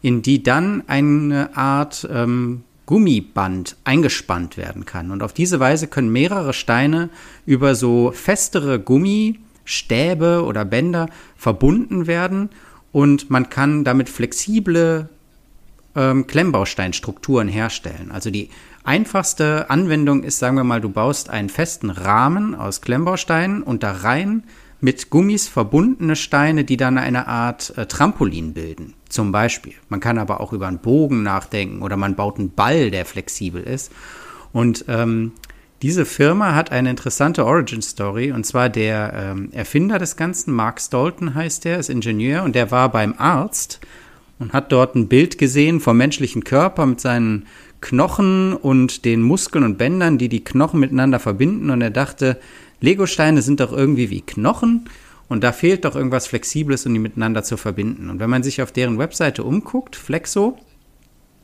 in 0.00 0.22
die 0.22 0.44
dann 0.44 0.84
eine 0.86 1.56
Art 1.56 2.06
ähm, 2.08 2.62
Gummiband 2.86 3.76
eingespannt 3.84 4.56
werden 4.56 4.84
kann. 4.84 5.10
Und 5.10 5.22
auf 5.22 5.32
diese 5.32 5.60
Weise 5.60 5.88
können 5.88 6.12
mehrere 6.12 6.52
Steine 6.52 7.08
über 7.46 7.74
so 7.74 8.12
festere 8.12 8.78
Gummistäbe 8.78 10.44
oder 10.44 10.64
Bänder 10.64 11.08
verbunden 11.36 12.06
werden 12.06 12.50
und 12.92 13.30
man 13.30 13.50
kann 13.50 13.84
damit 13.84 14.08
flexible 14.08 15.08
ähm, 15.96 16.26
Klemmbausteinstrukturen 16.26 17.48
herstellen. 17.48 18.10
Also 18.12 18.30
die 18.30 18.50
einfachste 18.84 19.70
Anwendung 19.70 20.22
ist, 20.22 20.38
sagen 20.38 20.56
wir 20.56 20.64
mal, 20.64 20.80
du 20.80 20.90
baust 20.90 21.30
einen 21.30 21.48
festen 21.48 21.90
Rahmen 21.90 22.54
aus 22.54 22.82
Klemmbausteinen 22.82 23.62
und 23.62 23.82
da 23.82 23.92
rein 23.92 24.44
mit 24.80 25.10
Gummis 25.10 25.48
verbundene 25.48 26.14
Steine, 26.14 26.64
die 26.64 26.76
dann 26.76 26.98
eine 26.98 27.26
Art 27.26 27.76
äh, 27.76 27.86
Trampolin 27.86 28.52
bilden. 28.52 28.94
Zum 29.14 29.30
Beispiel. 29.30 29.74
Man 29.88 30.00
kann 30.00 30.18
aber 30.18 30.40
auch 30.40 30.52
über 30.52 30.66
einen 30.66 30.80
Bogen 30.80 31.22
nachdenken 31.22 31.82
oder 31.82 31.96
man 31.96 32.16
baut 32.16 32.40
einen 32.40 32.50
Ball, 32.50 32.90
der 32.90 33.04
flexibel 33.04 33.62
ist. 33.62 33.92
Und 34.52 34.86
ähm, 34.88 35.30
diese 35.82 36.04
Firma 36.04 36.56
hat 36.56 36.72
eine 36.72 36.90
interessante 36.90 37.46
Origin 37.46 37.80
Story 37.80 38.32
und 38.32 38.44
zwar 38.44 38.68
der 38.68 39.12
ähm, 39.14 39.50
Erfinder 39.52 40.00
des 40.00 40.16
Ganzen, 40.16 40.52
Mark 40.52 40.80
Stolten 40.80 41.36
heißt 41.36 41.64
der, 41.64 41.78
ist 41.78 41.90
Ingenieur 41.90 42.42
und 42.42 42.56
der 42.56 42.72
war 42.72 42.88
beim 42.88 43.14
Arzt 43.16 43.78
und 44.40 44.52
hat 44.52 44.72
dort 44.72 44.96
ein 44.96 45.06
Bild 45.06 45.38
gesehen 45.38 45.78
vom 45.78 45.96
menschlichen 45.96 46.42
Körper 46.42 46.84
mit 46.84 47.00
seinen 47.00 47.46
Knochen 47.80 48.52
und 48.52 49.04
den 49.04 49.22
Muskeln 49.22 49.62
und 49.62 49.78
Bändern, 49.78 50.18
die 50.18 50.28
die 50.28 50.42
Knochen 50.42 50.80
miteinander 50.80 51.20
verbinden 51.20 51.70
und 51.70 51.80
er 51.82 51.90
dachte, 51.90 52.40
Legosteine 52.80 53.42
sind 53.42 53.60
doch 53.60 53.70
irgendwie 53.70 54.10
wie 54.10 54.22
Knochen 54.22 54.88
und 55.28 55.42
da 55.42 55.52
fehlt 55.52 55.84
doch 55.84 55.96
irgendwas 55.96 56.26
Flexibles, 56.26 56.86
um 56.86 56.92
die 56.92 57.00
miteinander 57.00 57.42
zu 57.42 57.56
verbinden. 57.56 58.10
Und 58.10 58.20
wenn 58.20 58.30
man 58.30 58.42
sich 58.42 58.62
auf 58.62 58.72
deren 58.72 58.98
Webseite 58.98 59.42
umguckt, 59.42 59.96
Flexo, 59.96 60.58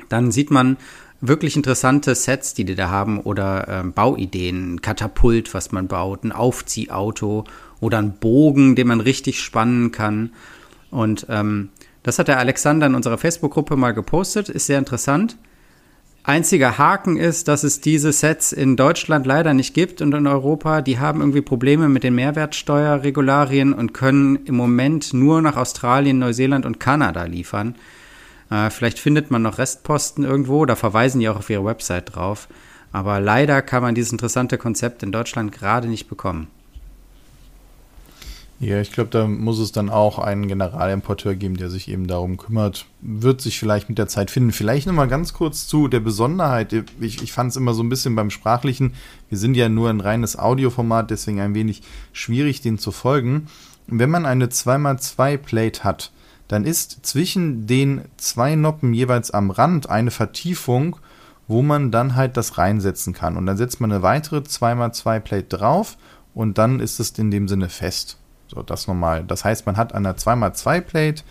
dann 0.08 0.30
sieht 0.30 0.50
man 0.50 0.76
wirklich 1.20 1.56
interessante 1.56 2.14
Sets, 2.14 2.54
die 2.54 2.64
die 2.64 2.74
da 2.74 2.88
haben 2.88 3.20
oder 3.20 3.68
ähm, 3.68 3.92
Bauideen, 3.92 4.74
ein 4.74 4.82
Katapult, 4.82 5.52
was 5.54 5.72
man 5.72 5.86
baut, 5.86 6.24
ein 6.24 6.32
Aufziehauto 6.32 7.44
oder 7.80 7.98
ein 7.98 8.18
Bogen, 8.18 8.74
den 8.74 8.88
man 8.88 9.00
richtig 9.00 9.40
spannen 9.40 9.92
kann. 9.92 10.32
Und 10.90 11.26
ähm, 11.28 11.70
das 12.02 12.18
hat 12.18 12.28
der 12.28 12.38
Alexander 12.38 12.86
in 12.86 12.94
unserer 12.94 13.18
Facebook-Gruppe 13.18 13.76
mal 13.76 13.92
gepostet, 13.92 14.48
ist 14.48 14.66
sehr 14.66 14.78
interessant. 14.78 15.36
Einziger 16.22 16.76
Haken 16.76 17.16
ist, 17.16 17.48
dass 17.48 17.64
es 17.64 17.80
diese 17.80 18.12
Sets 18.12 18.52
in 18.52 18.76
Deutschland 18.76 19.24
leider 19.24 19.54
nicht 19.54 19.72
gibt 19.72 20.02
und 20.02 20.12
in 20.14 20.26
Europa. 20.26 20.82
Die 20.82 20.98
haben 20.98 21.20
irgendwie 21.20 21.40
Probleme 21.40 21.88
mit 21.88 22.04
den 22.04 22.14
Mehrwertsteuerregularien 22.14 23.72
und 23.72 23.94
können 23.94 24.44
im 24.44 24.54
Moment 24.54 25.14
nur 25.14 25.40
nach 25.40 25.56
Australien, 25.56 26.18
Neuseeland 26.18 26.66
und 26.66 26.78
Kanada 26.78 27.24
liefern. 27.24 27.74
Äh, 28.50 28.68
vielleicht 28.68 28.98
findet 28.98 29.30
man 29.30 29.42
noch 29.42 29.56
Restposten 29.56 30.24
irgendwo, 30.24 30.66
da 30.66 30.76
verweisen 30.76 31.20
die 31.20 31.28
auch 31.28 31.38
auf 31.38 31.48
ihre 31.48 31.64
Website 31.64 32.14
drauf. 32.14 32.48
Aber 32.92 33.20
leider 33.20 33.62
kann 33.62 33.82
man 33.82 33.94
dieses 33.94 34.12
interessante 34.12 34.58
Konzept 34.58 35.02
in 35.02 35.12
Deutschland 35.12 35.52
gerade 35.52 35.88
nicht 35.88 36.08
bekommen. 36.08 36.48
Ja, 38.62 38.78
ich 38.78 38.92
glaube, 38.92 39.08
da 39.08 39.26
muss 39.26 39.58
es 39.58 39.72
dann 39.72 39.88
auch 39.88 40.18
einen 40.18 40.46
Generalimporteur 40.46 41.34
geben, 41.34 41.56
der 41.56 41.70
sich 41.70 41.88
eben 41.88 42.06
darum 42.06 42.36
kümmert. 42.36 42.84
Wird 43.00 43.40
sich 43.40 43.58
vielleicht 43.58 43.88
mit 43.88 43.96
der 43.96 44.06
Zeit 44.06 44.30
finden. 44.30 44.52
Vielleicht 44.52 44.86
nochmal 44.86 45.08
ganz 45.08 45.32
kurz 45.32 45.66
zu 45.66 45.88
der 45.88 46.00
Besonderheit. 46.00 46.74
Ich, 47.00 47.22
ich 47.22 47.32
fand 47.32 47.50
es 47.50 47.56
immer 47.56 47.72
so 47.72 47.82
ein 47.82 47.88
bisschen 47.88 48.14
beim 48.14 48.28
Sprachlichen. 48.28 48.92
Wir 49.30 49.38
sind 49.38 49.56
ja 49.56 49.70
nur 49.70 49.88
ein 49.88 50.00
reines 50.00 50.38
Audioformat, 50.38 51.10
deswegen 51.10 51.40
ein 51.40 51.54
wenig 51.54 51.80
schwierig, 52.12 52.60
den 52.60 52.76
zu 52.76 52.92
folgen. 52.92 53.46
Wenn 53.86 54.10
man 54.10 54.26
eine 54.26 54.48
2x2 54.48 55.38
Plate 55.38 55.82
hat, 55.82 56.12
dann 56.46 56.66
ist 56.66 57.06
zwischen 57.06 57.66
den 57.66 58.02
zwei 58.18 58.56
Noppen 58.56 58.92
jeweils 58.92 59.30
am 59.30 59.50
Rand 59.50 59.88
eine 59.88 60.10
Vertiefung, 60.10 60.96
wo 61.48 61.62
man 61.62 61.90
dann 61.90 62.14
halt 62.14 62.36
das 62.36 62.58
reinsetzen 62.58 63.14
kann. 63.14 63.38
Und 63.38 63.46
dann 63.46 63.56
setzt 63.56 63.80
man 63.80 63.90
eine 63.90 64.02
weitere 64.02 64.40
2x2 64.40 65.20
Plate 65.20 65.56
drauf 65.56 65.96
und 66.34 66.58
dann 66.58 66.78
ist 66.78 67.00
es 67.00 67.12
in 67.12 67.30
dem 67.30 67.48
Sinne 67.48 67.70
fest. 67.70 68.19
So, 68.50 68.62
das 68.62 68.88
normal. 68.88 69.22
Das 69.24 69.44
heißt, 69.44 69.64
man 69.66 69.76
hat 69.76 69.94
eine 69.94 70.12
2x2 70.12 70.80
Plate, 70.80 71.22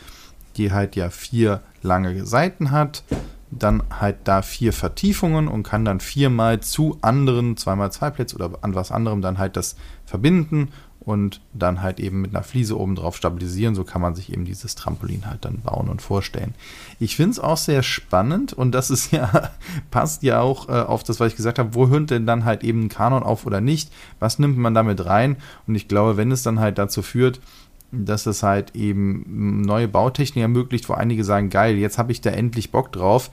die 0.55 0.71
halt 0.71 0.95
ja 0.95 1.10
vier 1.10 1.62
lange 1.82 2.25
Seiten 2.25 2.71
hat, 2.71 3.03
dann 3.51 3.84
halt 3.89 4.19
da 4.23 4.41
vier 4.41 4.71
Vertiefungen 4.71 5.49
und 5.49 5.63
kann 5.63 5.84
dann 5.84 5.99
viermal 5.99 6.62
zu 6.62 6.97
anderen 7.01 7.58
2x2 7.58 8.10
Plates 8.12 8.36
oder 8.36 8.51
an 8.62 8.73
was 8.73 8.91
anderem 8.91 9.21
dann 9.21 9.38
halt 9.38 9.58
das 9.58 9.75
verbinden 10.05 10.69
und 11.10 11.41
dann 11.54 11.82
halt 11.82 12.00
eben 12.00 12.22
mit 12.22 12.36
einer 12.36 12.43
Fliese 12.43 12.80
oben 12.80 12.93
drauf 12.93 13.17
stabilisieren. 13.17 13.74
So 13.74 13.84
kann 13.84 14.00
man 14.00 14.13
sich 14.13 14.32
eben 14.32 14.45
dieses 14.45 14.76
Trampolin 14.76 15.26
halt 15.26 15.43
dann 15.43 15.60
bauen 15.62 15.89
und 15.89 16.04
vorstellen. 16.04 16.54
Ich 17.00 17.15
finde 17.15 17.32
es 17.32 17.39
auch 17.39 17.58
sehr 17.58 17.82
spannend 17.82 18.54
und 18.54 18.74
das 18.74 18.91
ist 18.91 19.12
ja, 19.12 19.50
passt 19.89 20.22
ja 20.22 20.39
auch 20.41 20.69
äh, 20.69 20.74
auf 20.74 21.04
das, 21.04 21.19
was 21.19 21.32
ich 21.32 21.36
gesagt 21.36 21.58
habe, 21.58 21.74
wo 21.74 21.88
hört 21.88 22.12
denn 22.12 22.28
dann 22.28 22.45
halt 22.45 22.63
eben 22.63 22.84
ein 22.84 22.89
Kanon 22.89 23.24
auf 23.24 23.48
oder 23.48 23.60
nicht? 23.60 23.91
Was 24.19 24.38
nimmt 24.38 24.60
man 24.60 24.76
damit 24.76 25.04
rein? 25.04 25.38
Und 25.65 25.74
ich 25.74 25.88
glaube, 25.88 26.15
wenn 26.15 26.32
es 26.32 26.43
dann 26.43 26.60
halt 26.60 26.78
dazu 26.78 27.02
führt, 27.02 27.41
dass 27.91 28.28
es 28.28 28.43
halt 28.43 28.76
eben 28.76 29.63
neue 29.63 29.88
Bautechnik 29.88 30.43
ermöglicht, 30.43 30.88
wo 30.89 30.93
einige 30.93 31.24
sagen, 31.24 31.50
geil, 31.50 31.76
jetzt 31.78 31.98
habe 31.98 32.12
ich 32.12 32.22
da 32.22 32.30
endlich 32.30 32.69
Bock 32.69 32.91
drauf, 32.91 33.32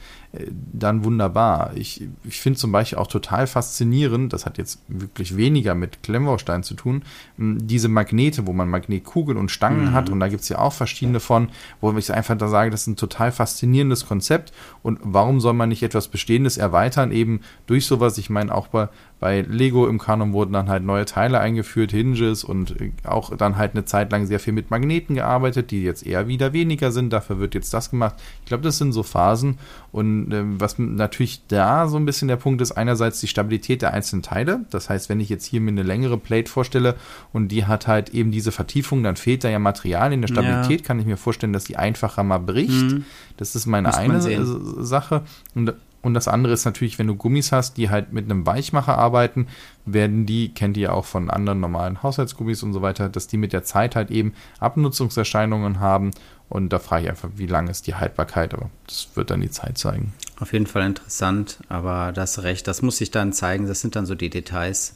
dann 0.73 1.05
wunderbar. 1.05 1.73
Ich, 1.75 2.07
ich 2.25 2.41
finde 2.41 2.59
zum 2.59 2.73
Beispiel 2.73 2.99
auch 2.99 3.07
total 3.07 3.47
faszinierend, 3.47 4.33
das 4.33 4.47
hat 4.47 4.59
jetzt 4.59 4.81
wirklich 4.89 5.37
weniger 5.37 5.75
mit 5.75 6.03
Klemmbaustein 6.03 6.63
zu 6.63 6.75
tun, 6.75 7.03
diese 7.37 7.89
Magnete, 7.89 8.47
wo 8.47 8.53
man 8.53 8.69
Magnetkugeln 8.69 9.39
und 9.39 9.51
Stangen 9.51 9.87
mhm. 9.87 9.93
hat 9.93 10.11
und 10.11 10.21
da 10.21 10.29
gibt 10.29 10.43
es 10.43 10.49
ja 10.49 10.59
auch 10.59 10.73
verschiedene 10.73 11.21
von, 11.21 11.49
wo 11.81 11.97
ich 11.97 12.13
einfach 12.13 12.37
da 12.37 12.49
sage, 12.49 12.71
das 12.71 12.83
ist 12.83 12.87
ein 12.89 12.97
total 12.97 13.33
faszinierendes 13.33 14.07
Konzept 14.07 14.53
und 14.83 14.99
warum 15.03 15.41
soll 15.41 15.55
man 15.55 15.69
nicht 15.69 15.83
etwas 15.83 16.09
Bestehendes 16.09 16.57
erweitern, 16.57 17.13
eben 17.13 17.41
durch 17.67 17.87
sowas, 17.87 18.19
ich 18.19 18.31
meine 18.31 18.55
auch 18.55 18.69
bei, 18.69 18.89
bei 19.19 19.41
Lego 19.41 19.87
im 19.87 19.99
Kanon 19.99 20.35
wurden 20.35 20.53
dann 20.53 20.69
halt 20.69 20.85
neue 20.85 21.07
Teile 21.07 21.41
eingeführt, 21.41 21.91
Hinges 21.91 22.45
und 22.45 22.79
äh, 22.81 22.93
auch 23.05 23.35
dann 23.35 23.57
halt 23.57 23.73
eine 23.73 23.87
Zeit 23.87 24.13
lang 24.13 24.27
sehr 24.27 24.41
viel 24.41 24.53
mit 24.53 24.71
Magneten 24.71 25.15
gearbeitet, 25.15 25.71
die 25.71 25.83
jetzt 25.83 26.07
eher 26.07 26.29
wieder 26.29 26.53
weniger 26.53 26.93
sind. 26.93 27.13
Dafür 27.13 27.39
wird 27.39 27.55
jetzt 27.55 27.73
das 27.73 27.91
gemacht. 27.91 28.17
Ich 28.43 28.47
glaube, 28.47 28.63
das 28.63 28.77
sind 28.77 28.93
so 28.93 29.03
Phasen. 29.03 29.59
Und 29.91 30.26
äh, 30.31 30.43
was 30.45 30.79
natürlich 30.79 31.43
da 31.49 31.89
so 31.89 31.97
ein 31.97 32.05
bisschen 32.05 32.29
der 32.29 32.37
Punkt 32.37 32.61
ist, 32.61 32.73
einerseits 32.73 33.21
die 33.21 33.27
Stabilität 33.27 33.83
der 33.83 33.93
einzelnen 33.93 34.23
Teile. 34.23 34.65
Das 34.71 34.91
heißt, 34.91 35.09
wenn 35.09 35.21
ich 35.21 35.29
jetzt 35.29 35.45
hier 35.45 35.61
mir 35.61 35.71
eine 35.71 35.83
längere 35.83 36.19
Plate 36.19 36.51
vorstelle 36.51 36.97
und 37.33 37.49
die 37.49 37.65
hat 37.65 37.87
halt 37.87 38.11
eben 38.11 38.31
diese 38.31 38.53
Vertiefung, 38.53 39.03
dann 39.03 39.17
fehlt 39.17 39.45
da 39.45 39.49
ja 39.49 39.59
Material 39.59 40.13
in 40.13 40.21
der 40.21 40.29
Stabilität. 40.29 40.81
Ja. 40.81 40.87
Kann 40.87 40.99
ich 40.99 41.07
mir 41.07 41.17
vorstellen, 41.17 41.53
dass 41.53 41.65
die 41.65 41.77
einfacher 41.77 42.23
mal 42.23 42.39
bricht. 42.39 42.71
Mhm. 42.71 43.05
Das 43.37 43.55
ist 43.55 43.67
meine 43.67 43.89
Muss 43.89 43.97
eine 43.97 44.45
Sache. 44.85 45.23
Und 45.55 45.75
und 46.07 46.15
das 46.15 46.29
andere 46.29 46.53
ist 46.53 46.65
natürlich, 46.65 47.01
wenn 47.01 47.09
du 47.09 47.17
Gummis 47.17 47.51
hast, 47.51 47.77
die 47.79 47.91
halt 47.91 48.13
mit 48.13 48.27
einem 48.27 48.47
Weichmacher 48.47 48.97
arbeiten, 48.97 49.49
werden 49.87 50.25
die, 50.25 50.55
kennt 50.55 50.77
ihr 50.77 50.95
auch 50.95 51.05
von 51.05 51.31
anderen 51.31 51.59
normalen 51.59 52.01
Haushaltsgummis 52.01 52.63
und 52.63 52.73
so 52.73 52.81
weiter, 52.81 53.09
dass 53.09 53.27
die 53.27 53.37
mit 53.37 53.53
der 53.53 53.65
Zeit 53.65 53.97
halt 53.97 54.13
eben 54.13 54.33
Abnutzungserscheinungen 54.61 55.81
haben. 55.81 56.13
Und 56.49 56.73
da 56.73 56.79
frage 56.79 57.03
ich 57.03 57.11
einfach, 57.11 57.31
wie 57.35 57.47
lang 57.47 57.67
ist 57.67 57.89
die 57.89 57.97
Haltbarkeit, 57.97 58.55
aber 58.55 58.71
das 58.87 59.09
wird 59.17 59.33
dann 59.33 59.41
die 59.41 59.51
Zeit 59.51 59.79
zeigen. 59.79 60.15
Auf 60.39 60.53
jeden 60.53 60.69
Fall 60.69 60.87
interessant, 60.87 61.59
aber 61.69 62.13
das 62.13 62.45
recht, 62.45 62.69
das 62.69 62.83
muss 62.83 62.99
sich 62.99 63.11
dann 63.11 63.33
zeigen, 63.33 63.67
das 63.67 63.81
sind 63.81 63.97
dann 63.97 64.07
so 64.07 64.15
die 64.15 64.31
Details. 64.31 64.95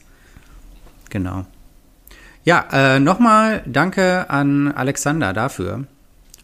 Genau. 1.09 1.45
Ja, 2.45 2.67
äh, 2.71 3.01
nochmal 3.01 3.63
danke 3.65 4.29
an 4.29 4.71
Alexander 4.71 5.33
dafür. 5.33 5.87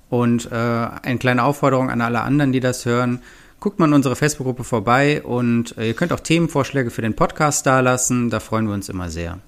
Und 0.10 0.52
äh, 0.52 0.56
eine 0.56 1.20
kleine 1.20 1.46
Aufforderung 1.46 1.90
an 1.90 2.02
alle 2.02 2.20
anderen, 2.20 2.52
die 2.52 2.60
das 2.60 2.86
hören 2.86 3.22
guckt 3.60 3.80
mal 3.80 3.86
in 3.86 3.94
unsere 3.94 4.16
Facebook-Gruppe 4.16 4.64
vorbei 4.64 5.24
und 5.24 5.78
äh, 5.78 5.88
ihr 5.88 5.94
könnt 5.94 6.14
auch 6.14 6.20
Themenvorschläge 6.20 6.92
für 6.92 7.02
den 7.02 7.16
Podcast 7.16 7.66
dalassen. 7.66 8.30
Da 8.30 8.40
freuen 8.40 8.68
wir 8.68 8.74
uns 8.74 8.90
immer 8.90 9.10
sehr. 9.10 9.40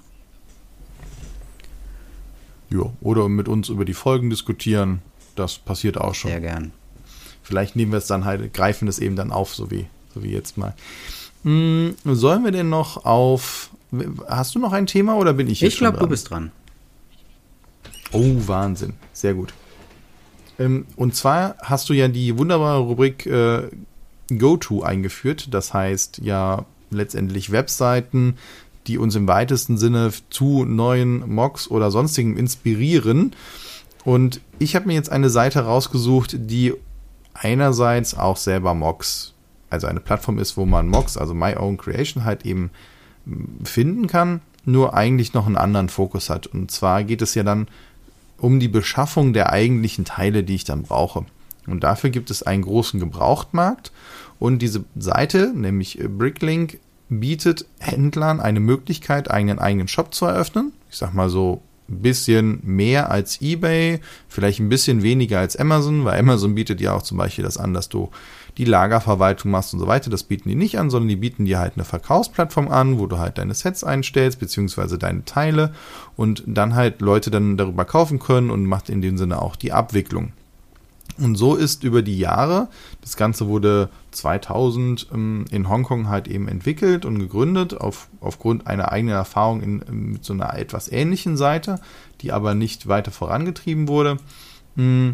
Ja, 2.70 2.92
oder 3.02 3.30
mit 3.30 3.48
uns 3.48 3.70
über 3.70 3.86
die 3.86 3.94
Folgen 3.94 4.30
diskutieren. 4.30 5.02
Das 5.36 5.58
passiert 5.58 5.98
auch 5.98 6.14
schon. 6.14 6.32
Sehr 6.32 6.42
gern. 6.42 6.72
Vielleicht 7.42 7.76
nehmen 7.76 7.92
wir 7.92 7.98
es 7.98 8.08
dann 8.08 8.26
halt, 8.26 8.54
greifen 8.54 8.88
es 8.88 9.00
eben 9.00 9.16
dann 9.16 9.32
auf, 9.32 9.56
so 9.56 9.72
wie, 9.72 9.88
so 10.14 10.22
wie 10.24 10.32
jetzt 10.32 10.58
mal. 10.58 10.76
Hm, 11.44 11.96
sollen 12.04 12.44
wir 12.44 12.52
denn 12.52 12.70
noch 12.70 13.06
auf. 13.06 13.72
Hast 14.28 14.54
du 14.54 14.60
noch 14.60 14.74
ein 14.74 14.86
Thema 14.86 15.16
oder 15.16 15.34
bin 15.34 15.48
ich 15.48 15.62
jetzt 15.62 15.74
Ich 15.74 15.80
glaube, 15.80 15.98
du 15.98 16.08
bist 16.08 16.30
dran. 16.30 16.52
Oh, 18.12 18.36
Wahnsinn. 18.46 18.94
Sehr 19.14 19.34
gut. 19.34 19.54
Ähm, 20.60 20.86
und 20.96 21.16
zwar 21.16 21.56
hast 21.62 21.90
du 21.90 21.94
ja 21.94 22.08
die 22.08 22.38
wunderbare 22.38 22.80
Rubrik 22.80 23.26
äh, 23.26 23.70
Go-To 24.38 24.84
eingeführt. 24.84 25.54
Das 25.54 25.74
heißt 25.74 26.20
ja 26.24 26.66
letztendlich 26.92 27.52
Webseiten, 27.52 28.36
die 28.88 28.98
uns 28.98 29.16
im 29.16 29.28
weitesten 29.28 29.78
Sinne 29.78 30.12
zu 30.30 30.66
neuen 30.66 31.34
Mocks 31.34 31.70
oder 31.70 31.92
sonstigem 31.92 32.38
inspirieren. 32.38 33.34
Und 34.04 34.42
ich 34.58 34.76
habe 34.76 34.88
mir 34.88 34.94
jetzt 34.94 35.12
eine 35.12 35.30
Seite 35.30 35.62
rausgesucht, 35.62 36.36
die 36.38 36.74
einerseits 37.34 38.18
auch 38.18 38.38
selber 38.38 38.74
Mocks, 38.74 39.34
also 39.70 39.88
eine 39.88 40.00
Plattform 40.00 40.40
ist, 40.40 40.58
wo 40.58 40.66
man 40.66 40.88
Mocks, 40.88 41.18
also 41.18 41.34
My 41.34 41.56
Own 41.56 41.78
Creation 41.78 42.26
halt 42.26 42.46
eben 42.46 42.72
hm, 43.26 43.60
finden 43.64 44.08
kann, 44.08 44.42
nur 44.66 44.94
eigentlich 44.94 45.34
noch 45.34 45.46
einen 45.46 45.58
anderen 45.58 45.90
Fokus 45.90 46.30
hat. 46.30 46.48
Und 46.48 46.72
zwar 46.72 47.04
geht 47.04 47.22
es 47.22 47.36
ja 47.36 47.44
dann 47.44 47.68
um 48.38 48.60
die 48.60 48.68
Beschaffung 48.68 49.34
der 49.34 49.52
eigentlichen 49.52 50.06
Teile, 50.06 50.44
die 50.44 50.56
ich 50.56 50.64
dann 50.64 50.84
brauche. 50.84 51.26
Und 51.72 51.84
dafür 51.84 52.10
gibt 52.10 52.32
es 52.32 52.44
einen 52.44 52.64
großen 52.64 53.00
Gebrauchtmarkt. 53.00 53.92
Und 54.40 54.62
diese 54.62 54.86
Seite, 54.98 55.52
nämlich 55.54 56.00
Bricklink, 56.00 56.80
bietet 57.10 57.66
Händlern 57.80 58.40
eine 58.40 58.60
Möglichkeit, 58.60 59.32
einen 59.32 59.60
eigenen 59.60 59.88
Shop 59.88 60.14
zu 60.14 60.26
eröffnen. 60.26 60.72
Ich 60.90 60.98
sag 60.98 61.14
mal 61.14 61.30
so 61.30 61.62
ein 61.90 62.02
bisschen 62.02 62.60
mehr 62.64 63.10
als 63.10 63.42
eBay, 63.42 64.00
vielleicht 64.28 64.60
ein 64.60 64.70
bisschen 64.70 65.02
weniger 65.02 65.40
als 65.40 65.56
Amazon, 65.56 66.06
weil 66.06 66.20
Amazon 66.20 66.56
bietet 66.56 66.80
ja 66.82 66.94
auch 66.94 67.02
zum 67.02 67.18
Beispiel 67.18 67.44
das 67.44 67.58
an, 67.58 67.74
dass 67.74 67.90
du 67.90 68.12
die 68.58 68.66
Lagerverwaltung 68.66 69.52
machst 69.52 69.74
und 69.74 69.80
so 69.80 69.88
weiter. 69.88 70.10
Das 70.10 70.24
bieten 70.24 70.50
die 70.50 70.56
nicht 70.56 70.78
an, 70.78 70.90
sondern 70.90 71.10
die 71.10 71.16
bieten 71.16 71.46
dir 71.46 71.60
halt 71.60 71.74
eine 71.76 71.86
Verkaufsplattform 71.86 72.68
an, 72.68 73.00
wo 73.00 73.08
du 73.08 73.18
halt 73.18 73.38
deine 73.38 73.54
Sets 73.54 73.84
einstellst, 73.84 74.40
beziehungsweise 74.40 74.98
deine 74.98 75.26
Teile 75.26 75.74
und 76.16 76.44
dann 76.46 76.76
halt 76.76 77.02
Leute 77.02 77.32
dann 77.32 77.58
darüber 77.58 77.86
kaufen 77.86 78.20
können 78.20 78.52
und 78.52 78.66
macht 78.66 78.90
in 78.90 79.02
dem 79.02 79.18
Sinne 79.18 79.42
auch 79.42 79.56
die 79.56 79.72
Abwicklung. 79.72 80.34
Und 81.18 81.36
so 81.36 81.56
ist 81.56 81.84
über 81.84 82.02
die 82.02 82.18
Jahre, 82.18 82.70
das 83.02 83.18
Ganze 83.18 83.48
wurde 83.48 83.90
2000 84.12 85.08
ähm, 85.14 85.46
in 85.52 85.68
Hongkong 85.68 86.08
halt 86.08 86.28
eben 86.28 86.48
entwickelt 86.48 87.06
und 87.06 87.20
gegründet, 87.20 87.80
auf, 87.80 88.08
aufgrund 88.22 88.68
einer 88.68 88.92
eigenen 88.92 89.16
Erfahrung 89.16 89.62
in, 89.62 89.84
ähm, 89.88 90.12
mit 90.14 90.24
so 90.24 90.34
einer 90.34 90.54
etwas 90.58 90.92
ähnlichen 90.92 91.36
Seite, 91.36 91.82
die 92.22 92.32
aber 92.32 92.54
nicht 92.54 92.88
weiter 92.88 93.12
vorangetrieben 93.12 93.88
wurde. 93.88 94.18
Mm, 94.76 95.12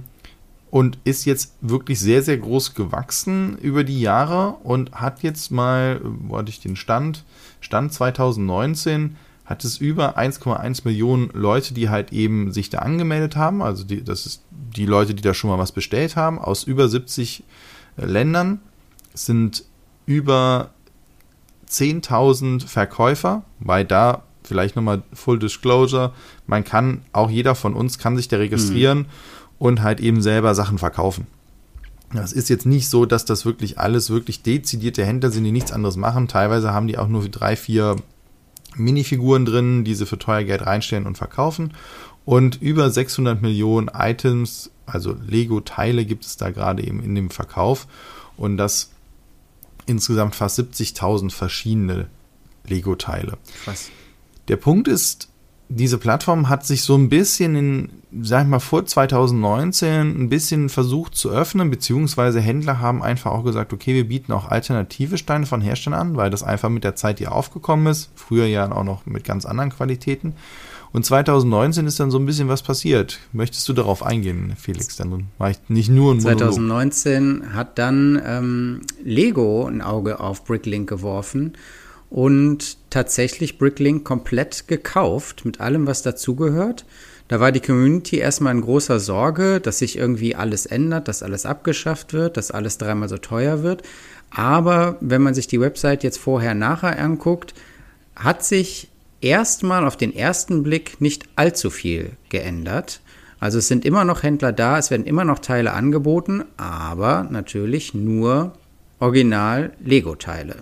und 0.70 0.98
ist 1.06 1.26
jetzt 1.26 1.54
wirklich 1.62 2.00
sehr, 2.00 2.22
sehr 2.22 2.38
groß 2.38 2.74
gewachsen 2.74 3.58
über 3.60 3.84
die 3.86 4.02
Jahre 4.02 4.58
und 4.64 4.92
hat 4.92 5.24
jetzt 5.24 5.50
mal, 5.50 6.02
wo 6.04 6.38
hatte 6.38 6.50
ich 6.50 6.60
den 6.60 6.76
Stand? 6.76 7.24
Stand 7.62 7.94
2019 7.94 9.16
hat 9.46 9.64
es 9.64 9.78
über 9.78 10.18
1,1 10.18 10.82
Millionen 10.86 11.30
Leute, 11.34 11.74
die 11.74 11.90
halt 11.90 12.12
eben 12.12 12.52
sich 12.52 12.70
da 12.70 12.80
angemeldet 12.80 13.36
haben. 13.36 13.62
Also 13.62 13.84
die, 13.84 14.04
das 14.04 14.26
ist 14.26 14.44
die 14.52 14.86
Leute, 14.86 15.14
die 15.14 15.22
da 15.22 15.34
schon 15.34 15.52
mal 15.52 15.60
was 15.60 15.72
bestellt 15.72 16.16
haben, 16.16 16.40
aus 16.40 16.64
über 16.64 16.90
70 16.90 17.44
äh, 17.98 18.06
Ländern. 18.06 18.60
Sind 19.14 19.64
über 20.06 20.72
10.000 21.70 22.68
Verkäufer, 22.68 23.44
weil 23.60 23.86
da 23.86 24.24
vielleicht 24.44 24.76
nochmal 24.76 25.04
Full 25.14 25.40
Disclosure, 25.40 26.14
man 26.48 26.64
kann, 26.64 27.02
auch 27.14 27.30
jeder 27.30 27.56
von 27.56 27.74
uns 27.74 27.98
kann 27.98 28.18
sich 28.18 28.28
da 28.28 28.38
registrieren 28.38 29.00
mhm. 29.00 29.06
und 29.58 29.82
halt 29.82 30.00
eben 30.00 30.22
selber 30.22 30.54
Sachen 30.54 30.78
verkaufen. 30.78 31.28
Das 32.14 32.34
ist 32.34 32.50
jetzt 32.50 32.66
nicht 32.66 32.90
so, 32.90 33.06
dass 33.06 33.26
das 33.26 33.46
wirklich 33.46 33.80
alles 33.80 34.10
wirklich 34.10 34.44
dezidierte 34.44 35.06
Händler 35.06 35.32
sind, 35.32 35.44
die 35.44 35.52
nichts 35.52 35.72
anderes 35.72 35.98
machen. 35.98 36.28
Teilweise 36.28 36.72
haben 36.72 36.88
die 36.88 36.98
auch 36.98 37.08
nur 37.08 37.28
drei, 37.30 37.56
vier 37.56 37.96
Minifiguren 38.76 39.46
drin, 39.46 39.84
die 39.84 39.96
sie 39.96 40.06
für 40.06 40.20
teuer 40.20 40.44
Geld 40.44 40.66
reinstellen 40.66 41.06
und 41.06 41.18
verkaufen. 41.18 41.74
Und 42.26 42.62
über 42.62 42.90
600 42.90 43.42
Millionen 43.42 43.90
Items, 43.94 44.72
also 44.86 45.16
Lego-Teile 45.28 46.06
gibt 46.06 46.26
es 46.26 46.38
da 46.38 46.50
gerade 46.50 46.84
eben 46.84 47.04
in 47.04 47.16
dem 47.16 47.30
Verkauf. 47.30 47.88
Und 48.38 48.58
das 48.58 48.92
insgesamt 49.86 50.36
fast 50.36 50.60
70.000 50.60 51.32
verschiedene 51.32 52.08
Lego-Teile. 52.66 53.38
Der 54.48 54.58
Punkt 54.58 54.88
ist, 54.88 55.30
diese 55.70 55.98
Plattform 55.98 56.50
hat 56.50 56.66
sich 56.66 56.84
so 56.84 56.96
ein 56.96 57.10
bisschen 57.10 57.56
in, 57.56 57.90
sag 58.22 58.44
ich 58.44 58.50
mal, 58.50 58.60
vor 58.60 58.86
2019 58.86 60.22
ein 60.22 60.30
bisschen 60.30 60.70
versucht 60.70 61.16
zu 61.16 61.30
öffnen, 61.30 61.70
beziehungsweise 61.72 62.40
Händler 62.40 62.80
haben 62.80 63.02
einfach 63.02 63.32
auch 63.32 63.44
gesagt, 63.44 63.74
okay, 63.74 63.96
wir 63.96 64.08
bieten 64.08 64.32
auch 64.32 64.50
alternative 64.50 65.18
Steine 65.18 65.46
von 65.46 65.62
Herstellern 65.62 66.00
an, 66.00 66.18
weil 66.18 66.30
das 66.30 66.44
einfach 66.44 66.70
mit 66.70 66.84
der 66.84 66.96
Zeit 66.96 67.18
hier 67.18 67.32
aufgekommen 67.32 67.88
ist. 67.88 68.12
Früher 68.16 68.46
ja 68.46 68.72
auch 68.72 68.84
noch 68.84 69.06
mit 69.06 69.24
ganz 69.24 69.46
anderen 69.46 69.72
Qualitäten. 69.72 70.34
Und 70.92 71.04
2019 71.04 71.88
ist 71.88 72.00
dann 72.00 72.12
so 72.12 72.20
ein 72.20 72.26
bisschen 72.26 72.48
was 72.48 72.62
passiert. 72.62 73.20
Möchtest 73.34 73.68
du 73.68 73.74
darauf 73.74 74.02
eingehen, 74.02 74.54
Felix? 74.58 74.96
Dann 74.96 75.28
war 75.38 75.50
ich 75.50 75.58
nicht 75.68 75.90
nur 75.90 76.14
ein 76.14 76.22
2019 76.22 77.54
hat 77.54 77.78
dann 77.80 78.22
ähm, 78.26 78.82
Lego 79.04 79.66
ein 79.66 79.82
Auge 79.82 80.20
auf 80.20 80.46
Bricklink 80.46 80.88
geworfen 80.88 81.54
und 82.10 82.78
tatsächlich 82.90 83.58
Bricklink 83.58 84.04
komplett 84.04 84.68
gekauft 84.68 85.46
mit 85.46 85.60
allem, 85.60 85.88
was 85.88 86.02
dazugehört. 86.02 86.86
Da 87.28 87.40
war 87.40 87.52
die 87.52 87.60
Community 87.60 88.18
erstmal 88.18 88.54
in 88.54 88.62
großer 88.62 89.00
Sorge, 89.00 89.60
dass 89.60 89.80
sich 89.80 89.98
irgendwie 89.98 90.36
alles 90.36 90.66
ändert, 90.68 91.08
dass 91.08 91.24
alles 91.24 91.46
abgeschafft 91.46 92.14
wird, 92.14 92.38
dass 92.38 92.52
alles 92.52 92.78
dreimal 92.78 93.10
so 93.10 93.18
teuer 93.18 93.64
wird. 93.64 93.82
Aber 94.30 94.98
wenn 95.02 95.24
man 95.24 95.34
sich 95.34 95.48
die 95.48 95.60
Website 95.60 96.04
jetzt 96.04 96.20
vorher 96.20 96.54
nachher 96.54 97.00
anguckt, 97.00 97.54
hat 98.16 98.44
sich 98.44 98.90
erstmal 99.22 99.86
auf 99.86 99.98
den 99.98 100.16
ersten 100.16 100.62
Blick 100.62 101.02
nicht 101.02 101.24
allzu 101.36 101.70
viel 101.70 102.12
geändert. 102.30 103.02
Also 103.40 103.58
es 103.58 103.68
sind 103.68 103.86
immer 103.86 104.06
noch 104.06 104.24
Händler 104.24 104.52
da, 104.52 104.78
es 104.78 104.92
werden 104.92 105.06
immer 105.06 105.26
noch 105.26 105.40
Teile 105.40 105.74
angeboten, 105.74 106.46
aber 106.58 107.28
natürlich 107.30 107.94
nur 107.94 108.54
Original 109.00 109.74
Lego-Teile. 109.84 110.58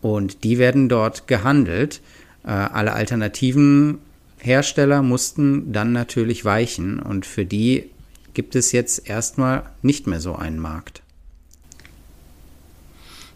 Und 0.00 0.44
die 0.44 0.58
werden 0.58 0.88
dort 0.88 1.28
gehandelt. 1.28 2.00
Äh, 2.44 2.50
alle 2.50 2.92
alternativen 2.92 3.98
Hersteller 4.38 5.02
mussten 5.02 5.72
dann 5.72 5.92
natürlich 5.92 6.44
weichen 6.44 6.98
und 6.98 7.26
für 7.26 7.44
die 7.44 7.90
gibt 8.32 8.54
es 8.54 8.72
jetzt 8.72 9.08
erstmal 9.08 9.64
nicht 9.82 10.06
mehr 10.06 10.20
so 10.20 10.34
einen 10.34 10.58
Markt. 10.58 11.02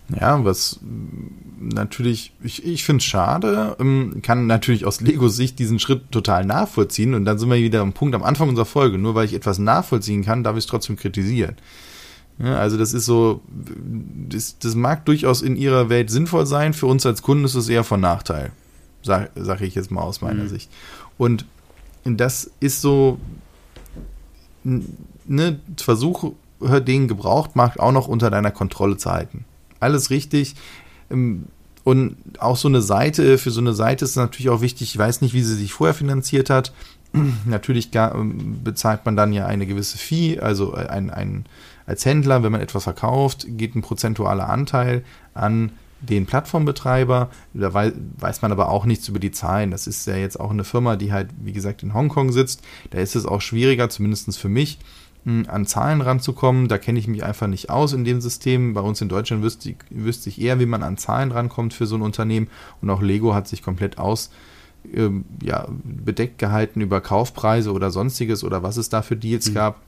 Ja, 0.08 0.44
was 0.44 0.80
natürlich, 1.58 2.32
ich, 2.42 2.64
ich 2.64 2.84
finde 2.84 3.00
es 3.00 3.04
schade, 3.04 3.76
ähm, 3.80 4.20
kann 4.22 4.46
natürlich 4.46 4.84
aus 4.84 5.00
Lego-Sicht 5.00 5.58
diesen 5.58 5.78
Schritt 5.78 6.10
total 6.10 6.44
nachvollziehen 6.44 7.14
und 7.14 7.24
dann 7.24 7.38
sind 7.38 7.48
wir 7.48 7.56
wieder 7.56 7.80
am 7.80 7.94
Punkt 7.94 8.14
am 8.14 8.22
Anfang 8.22 8.50
unserer 8.50 8.66
Folge. 8.66 8.98
Nur 8.98 9.14
weil 9.14 9.24
ich 9.24 9.34
etwas 9.34 9.58
nachvollziehen 9.58 10.24
kann, 10.24 10.44
darf 10.44 10.56
ich 10.56 10.64
es 10.64 10.70
trotzdem 10.70 10.96
kritisieren. 10.96 11.56
Ja, 12.38 12.56
also 12.56 12.76
das 12.76 12.92
ist 12.92 13.04
so, 13.04 13.40
das, 14.28 14.58
das 14.58 14.74
mag 14.74 15.04
durchaus 15.04 15.42
in 15.42 15.56
ihrer 15.56 15.88
Welt 15.88 16.10
sinnvoll 16.10 16.46
sein, 16.46 16.74
für 16.74 16.86
uns 16.86 17.06
als 17.06 17.22
Kunden 17.22 17.44
ist 17.44 17.54
es 17.54 17.68
eher 17.68 17.84
von 17.84 18.00
Nachteil, 18.00 18.50
sage 19.02 19.30
sag 19.36 19.60
ich 19.60 19.76
jetzt 19.76 19.90
mal 19.90 20.02
aus 20.02 20.20
meiner 20.20 20.44
mhm. 20.44 20.48
Sicht. 20.48 20.70
Und 21.16 21.46
das 22.04 22.50
ist 22.58 22.80
so, 22.80 23.18
ne, 24.64 25.60
Versuche, 25.76 26.32
den 26.60 27.08
Gebrauchtmarkt 27.08 27.78
auch 27.78 27.92
noch 27.92 28.08
unter 28.08 28.30
deiner 28.30 28.50
Kontrolle 28.50 28.96
zu 28.96 29.10
halten 29.12 29.44
alles 29.84 30.10
richtig. 30.10 30.56
Ähm, 31.10 31.44
und 31.84 32.16
auch 32.38 32.56
so 32.56 32.66
eine 32.66 32.80
Seite, 32.80 33.36
für 33.36 33.50
so 33.50 33.60
eine 33.60 33.74
Seite 33.74 34.06
ist 34.06 34.16
natürlich 34.16 34.48
auch 34.48 34.62
wichtig, 34.62 34.90
ich 34.90 34.98
weiß 34.98 35.20
nicht, 35.20 35.34
wie 35.34 35.42
sie 35.42 35.54
sich 35.54 35.72
vorher 35.72 35.94
finanziert 35.94 36.50
hat. 36.50 36.72
natürlich 37.46 37.90
ähm, 37.94 38.60
bezahlt 38.64 39.04
man 39.04 39.16
dann 39.16 39.32
ja 39.32 39.46
eine 39.46 39.66
gewisse 39.66 39.98
Fee, 39.98 40.40
also 40.40 40.72
ein, 40.74 41.10
ein, 41.10 41.44
als 41.86 42.04
Händler, 42.04 42.42
wenn 42.42 42.52
man 42.52 42.60
etwas 42.60 42.84
verkauft, 42.84 43.46
geht 43.48 43.74
ein 43.74 43.82
prozentualer 43.82 44.48
Anteil 44.48 45.04
an 45.34 45.72
den 46.00 46.26
Plattformbetreiber. 46.26 47.30
Da 47.54 47.74
weiß 47.74 48.42
man 48.42 48.52
aber 48.52 48.68
auch 48.68 48.84
nichts 48.84 49.08
über 49.08 49.18
die 49.18 49.32
Zahlen. 49.32 49.70
Das 49.70 49.86
ist 49.86 50.06
ja 50.06 50.16
jetzt 50.16 50.38
auch 50.38 50.50
eine 50.50 50.64
Firma, 50.64 50.96
die 50.96 51.12
halt, 51.12 51.30
wie 51.42 51.52
gesagt, 51.52 51.82
in 51.82 51.94
Hongkong 51.94 52.32
sitzt. 52.32 52.62
Da 52.90 52.98
ist 52.98 53.16
es 53.16 53.26
auch 53.26 53.40
schwieriger, 53.40 53.88
zumindest 53.88 54.38
für 54.38 54.48
mich, 54.48 54.78
an 55.24 55.66
Zahlen 55.66 56.02
ranzukommen. 56.02 56.68
Da 56.68 56.76
kenne 56.76 56.98
ich 56.98 57.08
mich 57.08 57.24
einfach 57.24 57.46
nicht 57.46 57.70
aus 57.70 57.94
in 57.94 58.04
dem 58.04 58.20
System. 58.20 58.74
Bei 58.74 58.82
uns 58.82 59.00
in 59.00 59.08
Deutschland 59.08 59.42
wüsste 59.42 59.70
ich, 59.70 59.76
wüsste 59.90 60.28
ich 60.28 60.40
eher, 60.40 60.60
wie 60.60 60.66
man 60.66 60.82
an 60.82 60.98
Zahlen 60.98 61.32
rankommt 61.32 61.72
für 61.72 61.86
so 61.86 61.96
ein 61.96 62.02
Unternehmen. 62.02 62.48
Und 62.82 62.90
auch 62.90 63.00
Lego 63.00 63.34
hat 63.34 63.48
sich 63.48 63.62
komplett 63.62 63.98
aus 63.98 64.30
ähm, 64.92 65.24
ja, 65.42 65.66
bedeckt 65.82 66.38
gehalten 66.38 66.82
über 66.82 67.00
Kaufpreise 67.00 67.72
oder 67.72 67.90
sonstiges 67.90 68.44
oder 68.44 68.62
was 68.62 68.76
es 68.76 68.90
da 68.90 69.00
für 69.00 69.16
Deals 69.16 69.50
mhm. 69.50 69.54
gab. 69.54 69.80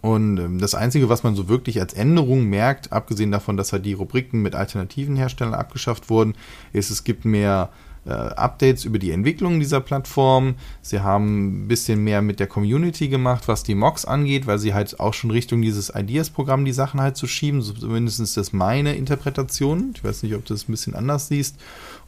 Und 0.00 0.38
ähm, 0.38 0.58
das 0.58 0.74
Einzige, 0.74 1.08
was 1.08 1.22
man 1.24 1.34
so 1.34 1.48
wirklich 1.48 1.80
als 1.80 1.92
Änderung 1.92 2.44
merkt, 2.44 2.92
abgesehen 2.92 3.32
davon, 3.32 3.56
dass 3.56 3.72
halt 3.72 3.84
die 3.84 3.94
Rubriken 3.94 4.42
mit 4.42 4.54
alternativen 4.54 5.16
Herstellern 5.16 5.54
abgeschafft 5.54 6.08
wurden, 6.08 6.34
ist, 6.72 6.90
es 6.90 7.02
gibt 7.04 7.24
mehr 7.24 7.70
äh, 8.06 8.10
Updates 8.10 8.84
über 8.84 8.98
die 8.98 9.10
Entwicklung 9.10 9.60
dieser 9.60 9.80
Plattform. 9.80 10.54
Sie 10.82 11.00
haben 11.00 11.64
ein 11.64 11.68
bisschen 11.68 12.02
mehr 12.04 12.22
mit 12.22 12.40
der 12.40 12.46
Community 12.46 13.08
gemacht, 13.08 13.48
was 13.48 13.62
die 13.62 13.74
Mocks 13.74 14.04
angeht, 14.04 14.46
weil 14.46 14.58
sie 14.58 14.74
halt 14.74 14.98
auch 15.00 15.14
schon 15.14 15.30
Richtung 15.30 15.62
dieses 15.62 15.92
Ideas-Programm 15.94 16.64
die 16.64 16.72
Sachen 16.72 17.00
halt 17.00 17.16
zu 17.16 17.26
schieben. 17.26 17.62
So 17.62 17.72
zumindest 17.72 18.20
ist 18.20 18.36
das 18.36 18.52
meine 18.52 18.94
Interpretation. 18.94 19.92
Ich 19.94 20.04
weiß 20.04 20.22
nicht, 20.22 20.34
ob 20.34 20.44
du 20.44 20.54
das 20.54 20.68
ein 20.68 20.72
bisschen 20.72 20.94
anders 20.94 21.28
siehst. 21.28 21.56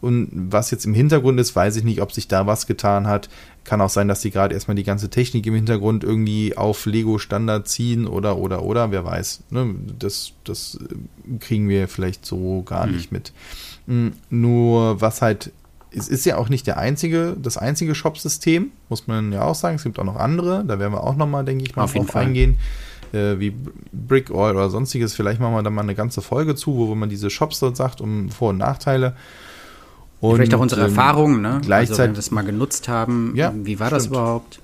Und 0.00 0.30
was 0.32 0.70
jetzt 0.70 0.86
im 0.86 0.94
Hintergrund 0.94 1.38
ist, 1.38 1.54
weiß 1.54 1.76
ich 1.76 1.84
nicht, 1.84 2.00
ob 2.00 2.12
sich 2.12 2.26
da 2.26 2.46
was 2.46 2.66
getan 2.66 3.06
hat. 3.06 3.28
Kann 3.64 3.82
auch 3.82 3.90
sein, 3.90 4.08
dass 4.08 4.22
sie 4.22 4.30
gerade 4.30 4.54
erstmal 4.54 4.74
die 4.74 4.84
ganze 4.84 5.10
Technik 5.10 5.46
im 5.46 5.54
Hintergrund 5.54 6.02
irgendwie 6.02 6.56
auf 6.56 6.86
Lego-Standard 6.86 7.68
ziehen 7.68 8.06
oder, 8.06 8.38
oder, 8.38 8.62
oder, 8.62 8.90
wer 8.90 9.04
weiß. 9.04 9.42
Ne? 9.50 9.74
Das, 9.98 10.32
das 10.44 10.78
kriegen 11.40 11.68
wir 11.68 11.86
vielleicht 11.88 12.24
so 12.24 12.62
gar 12.62 12.86
mhm. 12.86 12.94
nicht 12.94 13.12
mit. 13.12 13.32
Hm, 13.86 14.12
nur 14.30 15.00
was 15.00 15.20
halt 15.20 15.52
es 15.92 16.08
ist 16.08 16.24
ja 16.24 16.36
auch 16.36 16.48
nicht 16.48 16.66
der 16.66 16.78
einzige, 16.78 17.36
das 17.40 17.56
einzige 17.56 17.94
Shop-System, 17.94 18.70
muss 18.88 19.06
man 19.06 19.32
ja 19.32 19.42
auch 19.42 19.54
sagen. 19.54 19.76
Es 19.76 19.82
gibt 19.82 19.98
auch 19.98 20.04
noch 20.04 20.16
andere, 20.16 20.64
da 20.64 20.78
werden 20.78 20.92
wir 20.92 21.02
auch 21.02 21.16
nochmal, 21.16 21.44
denke 21.44 21.64
ich, 21.64 21.76
mal 21.76 21.84
Auf 21.84 21.94
drauf 21.94 22.14
eingehen. 22.16 22.58
Äh, 23.12 23.40
wie 23.40 23.52
Brick 23.92 24.30
Oil 24.30 24.54
oder 24.54 24.70
sonstiges. 24.70 25.14
Vielleicht 25.14 25.40
machen 25.40 25.54
wir 25.54 25.62
da 25.62 25.70
mal 25.70 25.82
eine 25.82 25.96
ganze 25.96 26.22
Folge 26.22 26.54
zu, 26.54 26.76
wo 26.76 26.94
man 26.94 27.08
diese 27.08 27.28
Shops 27.28 27.58
dort 27.58 27.76
sagt, 27.76 28.00
um 28.00 28.30
Vor- 28.30 28.50
und 28.50 28.58
Nachteile. 28.58 29.16
Und, 30.20 30.36
Vielleicht 30.36 30.54
auch 30.54 30.60
unsere 30.60 30.82
ähm, 30.82 30.88
Erfahrungen, 30.88 31.40
ne? 31.40 31.60
Gleichzeitig, 31.64 31.90
also, 31.90 32.02
wenn 32.02 32.10
wir 32.10 32.16
das 32.16 32.30
mal 32.30 32.44
genutzt 32.44 32.88
haben, 32.88 33.32
ja, 33.34 33.52
wie 33.54 33.80
war 33.80 33.88
stimmt. 33.88 34.00
das 34.00 34.06
überhaupt? 34.06 34.60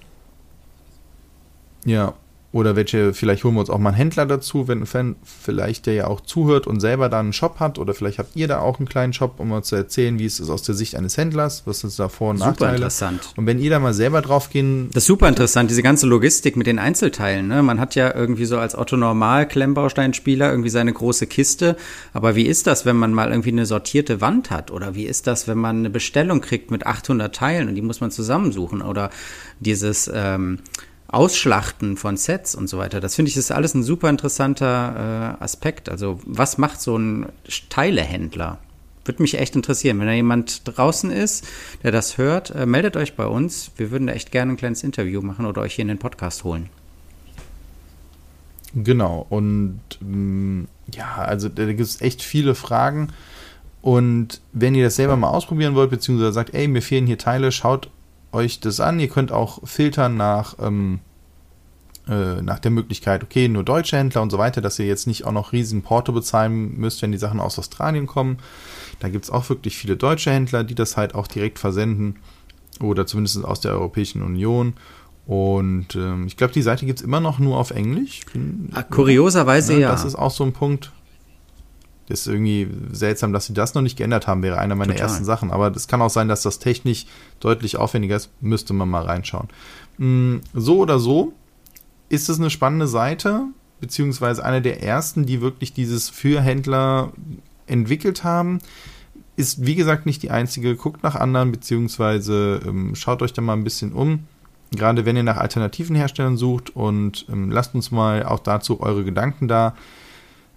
Ja, 1.84 2.14
oder 2.52 2.76
welche, 2.76 3.12
vielleicht 3.12 3.44
holen 3.44 3.54
wir 3.54 3.60
uns 3.60 3.70
auch 3.70 3.78
mal 3.78 3.90
einen 3.90 3.98
Händler 3.98 4.24
dazu, 4.24 4.68
wenn 4.68 4.86
Fan 4.86 5.16
vielleicht 5.24 5.86
der 5.86 5.94
ja 5.94 6.06
auch 6.06 6.20
zuhört 6.20 6.66
und 6.66 6.80
selber 6.80 7.08
da 7.08 7.20
einen 7.20 7.32
Shop 7.32 7.60
hat. 7.60 7.78
Oder 7.78 7.92
vielleicht 7.92 8.18
habt 8.18 8.34
ihr 8.34 8.48
da 8.48 8.60
auch 8.60 8.78
einen 8.78 8.88
kleinen 8.88 9.12
Shop, 9.12 9.34
um 9.38 9.48
mal 9.48 9.62
zu 9.62 9.76
erzählen, 9.76 10.18
wie 10.18 10.24
es 10.24 10.40
ist 10.40 10.48
aus 10.48 10.62
der 10.62 10.74
Sicht 10.74 10.94
eines 10.94 11.16
Händlers, 11.16 11.64
was 11.66 11.84
ist 11.84 11.98
da 11.98 12.08
Vor- 12.08 12.30
und 12.30 12.38
super 12.38 12.50
Nachteile. 12.50 12.76
interessant. 12.76 13.34
Und 13.36 13.46
wenn 13.46 13.58
ihr 13.58 13.68
da 13.70 13.78
mal 13.78 13.92
selber 13.92 14.22
drauf 14.22 14.48
gehen. 14.48 14.88
Das 14.92 15.02
ist 15.02 15.08
super 15.08 15.28
interessant, 15.28 15.70
diese 15.70 15.82
ganze 15.82 16.06
Logistik 16.06 16.56
mit 16.56 16.66
den 16.66 16.78
Einzelteilen. 16.78 17.48
Ne? 17.48 17.62
Man 17.62 17.80
hat 17.80 17.94
ja 17.94 18.14
irgendwie 18.14 18.46
so 18.46 18.58
als 18.58 18.76
Otto 18.76 18.96
Normal 18.96 19.46
Klemmbausteinspieler 19.48 20.50
irgendwie 20.50 20.70
seine 20.70 20.92
große 20.92 21.26
Kiste. 21.26 21.76
Aber 22.12 22.36
wie 22.36 22.46
ist 22.46 22.66
das, 22.66 22.86
wenn 22.86 22.96
man 22.96 23.12
mal 23.12 23.30
irgendwie 23.30 23.50
eine 23.50 23.66
sortierte 23.66 24.20
Wand 24.20 24.50
hat? 24.50 24.70
Oder 24.70 24.94
wie 24.94 25.04
ist 25.04 25.26
das, 25.26 25.48
wenn 25.48 25.58
man 25.58 25.78
eine 25.80 25.90
Bestellung 25.90 26.40
kriegt 26.40 26.70
mit 26.70 26.86
800 26.86 27.34
Teilen 27.34 27.68
und 27.68 27.74
die 27.74 27.82
muss 27.82 28.00
man 28.00 28.10
zusammensuchen? 28.10 28.82
Oder 28.82 29.10
dieses, 29.60 30.10
ähm, 30.14 30.60
Ausschlachten 31.08 31.96
von 31.96 32.16
Sets 32.16 32.54
und 32.54 32.68
so 32.68 32.78
weiter. 32.78 33.00
Das 33.00 33.14
finde 33.14 33.30
ich 33.30 33.36
ist 33.36 33.52
alles 33.52 33.74
ein 33.74 33.82
super 33.82 34.10
interessanter 34.10 35.36
äh, 35.38 35.42
Aspekt. 35.42 35.88
Also 35.88 36.20
was 36.24 36.58
macht 36.58 36.80
so 36.80 36.96
ein 36.96 37.26
Teilehändler? 37.68 38.58
Würde 39.04 39.22
mich 39.22 39.38
echt 39.38 39.54
interessieren. 39.54 40.00
Wenn 40.00 40.06
da 40.08 40.12
jemand 40.12 40.62
draußen 40.64 41.10
ist, 41.10 41.46
der 41.84 41.92
das 41.92 42.18
hört, 42.18 42.50
äh, 42.50 42.66
meldet 42.66 42.96
euch 42.96 43.14
bei 43.14 43.26
uns. 43.26 43.70
Wir 43.76 43.90
würden 43.90 44.08
da 44.08 44.14
echt 44.14 44.32
gerne 44.32 44.52
ein 44.52 44.56
kleines 44.56 44.82
Interview 44.82 45.22
machen 45.22 45.46
oder 45.46 45.62
euch 45.62 45.74
hier 45.74 45.82
in 45.82 45.88
den 45.88 45.98
Podcast 45.98 46.42
holen. 46.42 46.68
Genau. 48.74 49.26
Und 49.30 49.80
ähm, 50.02 50.66
ja, 50.92 51.14
also 51.14 51.48
da 51.48 51.66
gibt 51.66 51.80
es 51.80 52.00
echt 52.00 52.22
viele 52.22 52.54
Fragen. 52.54 53.08
Und 53.80 54.40
wenn 54.52 54.74
ihr 54.74 54.84
das 54.84 54.96
selber 54.96 55.16
mal 55.16 55.28
ausprobieren 55.28 55.76
wollt, 55.76 55.90
beziehungsweise 55.90 56.32
sagt, 56.32 56.54
ey, 56.54 56.66
mir 56.66 56.82
fehlen 56.82 57.06
hier 57.06 57.18
Teile, 57.18 57.52
schaut 57.52 57.88
euch 58.36 58.60
das 58.60 58.80
an. 58.80 59.00
Ihr 59.00 59.08
könnt 59.08 59.32
auch 59.32 59.66
filtern 59.66 60.16
nach, 60.16 60.54
ähm, 60.60 61.00
äh, 62.08 62.40
nach 62.42 62.58
der 62.58 62.70
Möglichkeit, 62.70 63.24
okay, 63.24 63.48
nur 63.48 63.64
deutsche 63.64 63.96
Händler 63.96 64.22
und 64.22 64.30
so 64.30 64.38
weiter, 64.38 64.60
dass 64.60 64.78
ihr 64.78 64.86
jetzt 64.86 65.06
nicht 65.06 65.24
auch 65.24 65.32
noch 65.32 65.52
riesen 65.52 65.82
Porto 65.82 66.12
bezahlen 66.12 66.78
müsst, 66.78 67.02
wenn 67.02 67.12
die 67.12 67.18
Sachen 67.18 67.40
aus 67.40 67.58
Australien 67.58 68.06
kommen. 68.06 68.38
Da 69.00 69.08
gibt 69.08 69.24
es 69.24 69.30
auch 69.30 69.48
wirklich 69.48 69.76
viele 69.76 69.96
deutsche 69.96 70.30
Händler, 70.30 70.64
die 70.64 70.74
das 70.74 70.96
halt 70.96 71.14
auch 71.14 71.26
direkt 71.26 71.58
versenden 71.58 72.16
oder 72.80 73.06
zumindest 73.06 73.44
aus 73.44 73.60
der 73.60 73.72
Europäischen 73.72 74.22
Union. 74.22 74.74
Und 75.26 75.96
ähm, 75.96 76.26
ich 76.26 76.36
glaube, 76.36 76.52
die 76.52 76.62
Seite 76.62 76.86
gibt 76.86 77.00
es 77.00 77.04
immer 77.04 77.20
noch 77.20 77.40
nur 77.40 77.58
auf 77.58 77.72
Englisch. 77.72 78.20
Bin, 78.32 78.70
ah, 78.74 78.84
kurioserweise 78.84 79.72
ja, 79.74 79.78
ja. 79.80 79.90
Das 79.90 80.04
ist 80.04 80.14
auch 80.14 80.30
so 80.30 80.44
ein 80.44 80.52
Punkt. 80.52 80.92
Das 82.08 82.20
ist 82.20 82.26
irgendwie 82.28 82.68
seltsam, 82.92 83.32
dass 83.32 83.46
sie 83.46 83.54
das 83.54 83.74
noch 83.74 83.82
nicht 83.82 83.96
geändert 83.96 84.26
haben, 84.26 84.42
wäre 84.42 84.58
einer 84.58 84.76
meiner 84.76 84.92
Total. 84.92 85.08
ersten 85.08 85.24
Sachen. 85.24 85.50
Aber 85.50 85.74
es 85.74 85.88
kann 85.88 86.00
auch 86.02 86.10
sein, 86.10 86.28
dass 86.28 86.42
das 86.42 86.58
technisch 86.58 87.06
deutlich 87.40 87.76
aufwendiger 87.76 88.16
ist. 88.16 88.30
Müsste 88.40 88.74
man 88.74 88.88
mal 88.88 89.02
reinschauen. 89.02 89.48
Mm, 89.98 90.36
so 90.54 90.78
oder 90.78 90.98
so 90.98 91.32
ist 92.08 92.28
es 92.28 92.38
eine 92.38 92.50
spannende 92.50 92.86
Seite, 92.86 93.46
beziehungsweise 93.80 94.44
eine 94.44 94.62
der 94.62 94.82
ersten, 94.82 95.26
die 95.26 95.40
wirklich 95.40 95.72
dieses 95.72 96.08
für 96.08 96.40
Händler 96.40 97.12
entwickelt 97.66 98.22
haben. 98.22 98.60
ist, 99.34 99.66
wie 99.66 99.74
gesagt, 99.74 100.06
nicht 100.06 100.22
die 100.22 100.30
einzige. 100.30 100.76
Guckt 100.76 101.02
nach 101.02 101.14
anderen, 101.14 101.52
beziehungsweise 101.52 102.60
ähm, 102.64 102.94
schaut 102.94 103.20
euch 103.20 103.32
da 103.32 103.42
mal 103.42 103.52
ein 103.52 103.64
bisschen 103.64 103.92
um. 103.92 104.20
Gerade 104.70 105.04
wenn 105.04 105.16
ihr 105.16 105.22
nach 105.22 105.36
alternativen 105.36 105.94
Herstellern 105.94 106.36
sucht 106.36 106.74
und 106.74 107.26
ähm, 107.28 107.50
lasst 107.50 107.74
uns 107.74 107.90
mal 107.90 108.24
auch 108.24 108.40
dazu 108.40 108.80
eure 108.80 109.04
Gedanken 109.04 109.46
da 109.46 109.74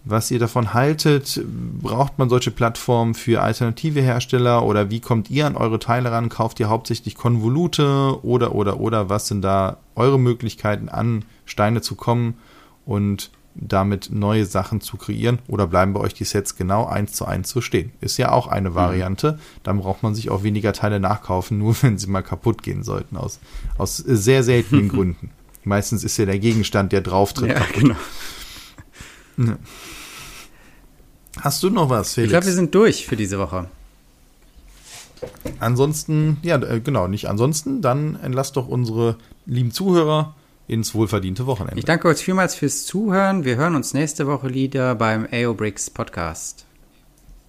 was 0.05 0.31
ihr 0.31 0.39
davon 0.39 0.73
haltet. 0.73 1.41
Braucht 1.81 2.17
man 2.17 2.29
solche 2.29 2.51
Plattformen 2.51 3.13
für 3.13 3.41
alternative 3.41 4.01
Hersteller 4.01 4.63
oder 4.63 4.89
wie 4.89 4.99
kommt 4.99 5.29
ihr 5.29 5.45
an 5.45 5.55
eure 5.55 5.79
Teile 5.79 6.11
ran? 6.11 6.29
Kauft 6.29 6.59
ihr 6.59 6.69
hauptsächlich 6.69 7.15
Konvolute 7.15 8.19
oder 8.23 8.55
oder 8.55 8.79
oder 8.79 9.09
was 9.09 9.27
sind 9.27 9.41
da 9.41 9.77
eure 9.95 10.19
Möglichkeiten 10.19 10.89
an 10.89 11.25
Steine 11.45 11.81
zu 11.81 11.95
kommen 11.95 12.35
und 12.85 13.31
damit 13.55 14.09
neue 14.11 14.45
Sachen 14.45 14.79
zu 14.79 14.95
kreieren 14.95 15.39
oder 15.47 15.67
bleiben 15.67 15.93
bei 15.93 15.99
euch 15.99 16.13
die 16.13 16.23
Sets 16.23 16.55
genau 16.55 16.85
eins 16.85 17.13
zu 17.13 17.25
eins 17.25 17.49
so 17.49 17.61
stehen? 17.61 17.91
Ist 17.99 18.17
ja 18.17 18.31
auch 18.31 18.47
eine 18.47 18.75
Variante. 18.75 19.39
Dann 19.63 19.79
braucht 19.79 20.03
man 20.03 20.15
sich 20.15 20.29
auch 20.29 20.43
weniger 20.43 20.71
Teile 20.71 20.99
nachkaufen, 20.99 21.57
nur 21.57 21.75
wenn 21.81 21.97
sie 21.97 22.07
mal 22.07 22.21
kaputt 22.21 22.63
gehen 22.63 22.83
sollten, 22.83 23.17
aus, 23.17 23.39
aus 23.77 23.97
sehr 23.97 24.43
seltenen 24.43 24.87
Gründen. 24.89 25.31
Meistens 25.65 26.03
ist 26.03 26.17
ja 26.17 26.25
der 26.25 26.39
Gegenstand, 26.39 26.93
der 26.93 27.01
drauf 27.01 27.33
tritt. 27.33 27.49
Ja, 27.49 27.55
kaputt. 27.59 27.75
genau. 27.75 27.95
Hast 31.41 31.63
du 31.63 31.69
noch 31.69 31.89
was, 31.89 32.13
Felix? 32.13 32.27
Ich 32.27 32.31
glaube, 32.31 32.45
wir 32.47 32.53
sind 32.53 32.75
durch 32.75 33.05
für 33.05 33.15
diese 33.15 33.39
Woche. 33.39 33.69
Ansonsten, 35.59 36.37
ja, 36.43 36.61
äh, 36.61 36.79
genau, 36.79 37.07
nicht 37.07 37.27
ansonsten, 37.27 37.81
dann 37.81 38.17
entlasst 38.21 38.55
doch 38.55 38.67
unsere 38.67 39.17
lieben 39.45 39.71
Zuhörer 39.71 40.35
ins 40.67 40.93
wohlverdiente 40.93 41.45
Wochenende. 41.45 41.79
Ich 41.79 41.85
danke 41.85 42.07
euch 42.07 42.19
vielmals 42.19 42.55
fürs 42.55 42.85
Zuhören. 42.85 43.43
Wir 43.43 43.57
hören 43.57 43.75
uns 43.75 43.93
nächste 43.93 44.27
Woche 44.27 44.53
wieder 44.53 44.95
beim 44.95 45.27
AO 45.31 45.53
Bricks 45.53 45.89
Podcast. 45.89 46.65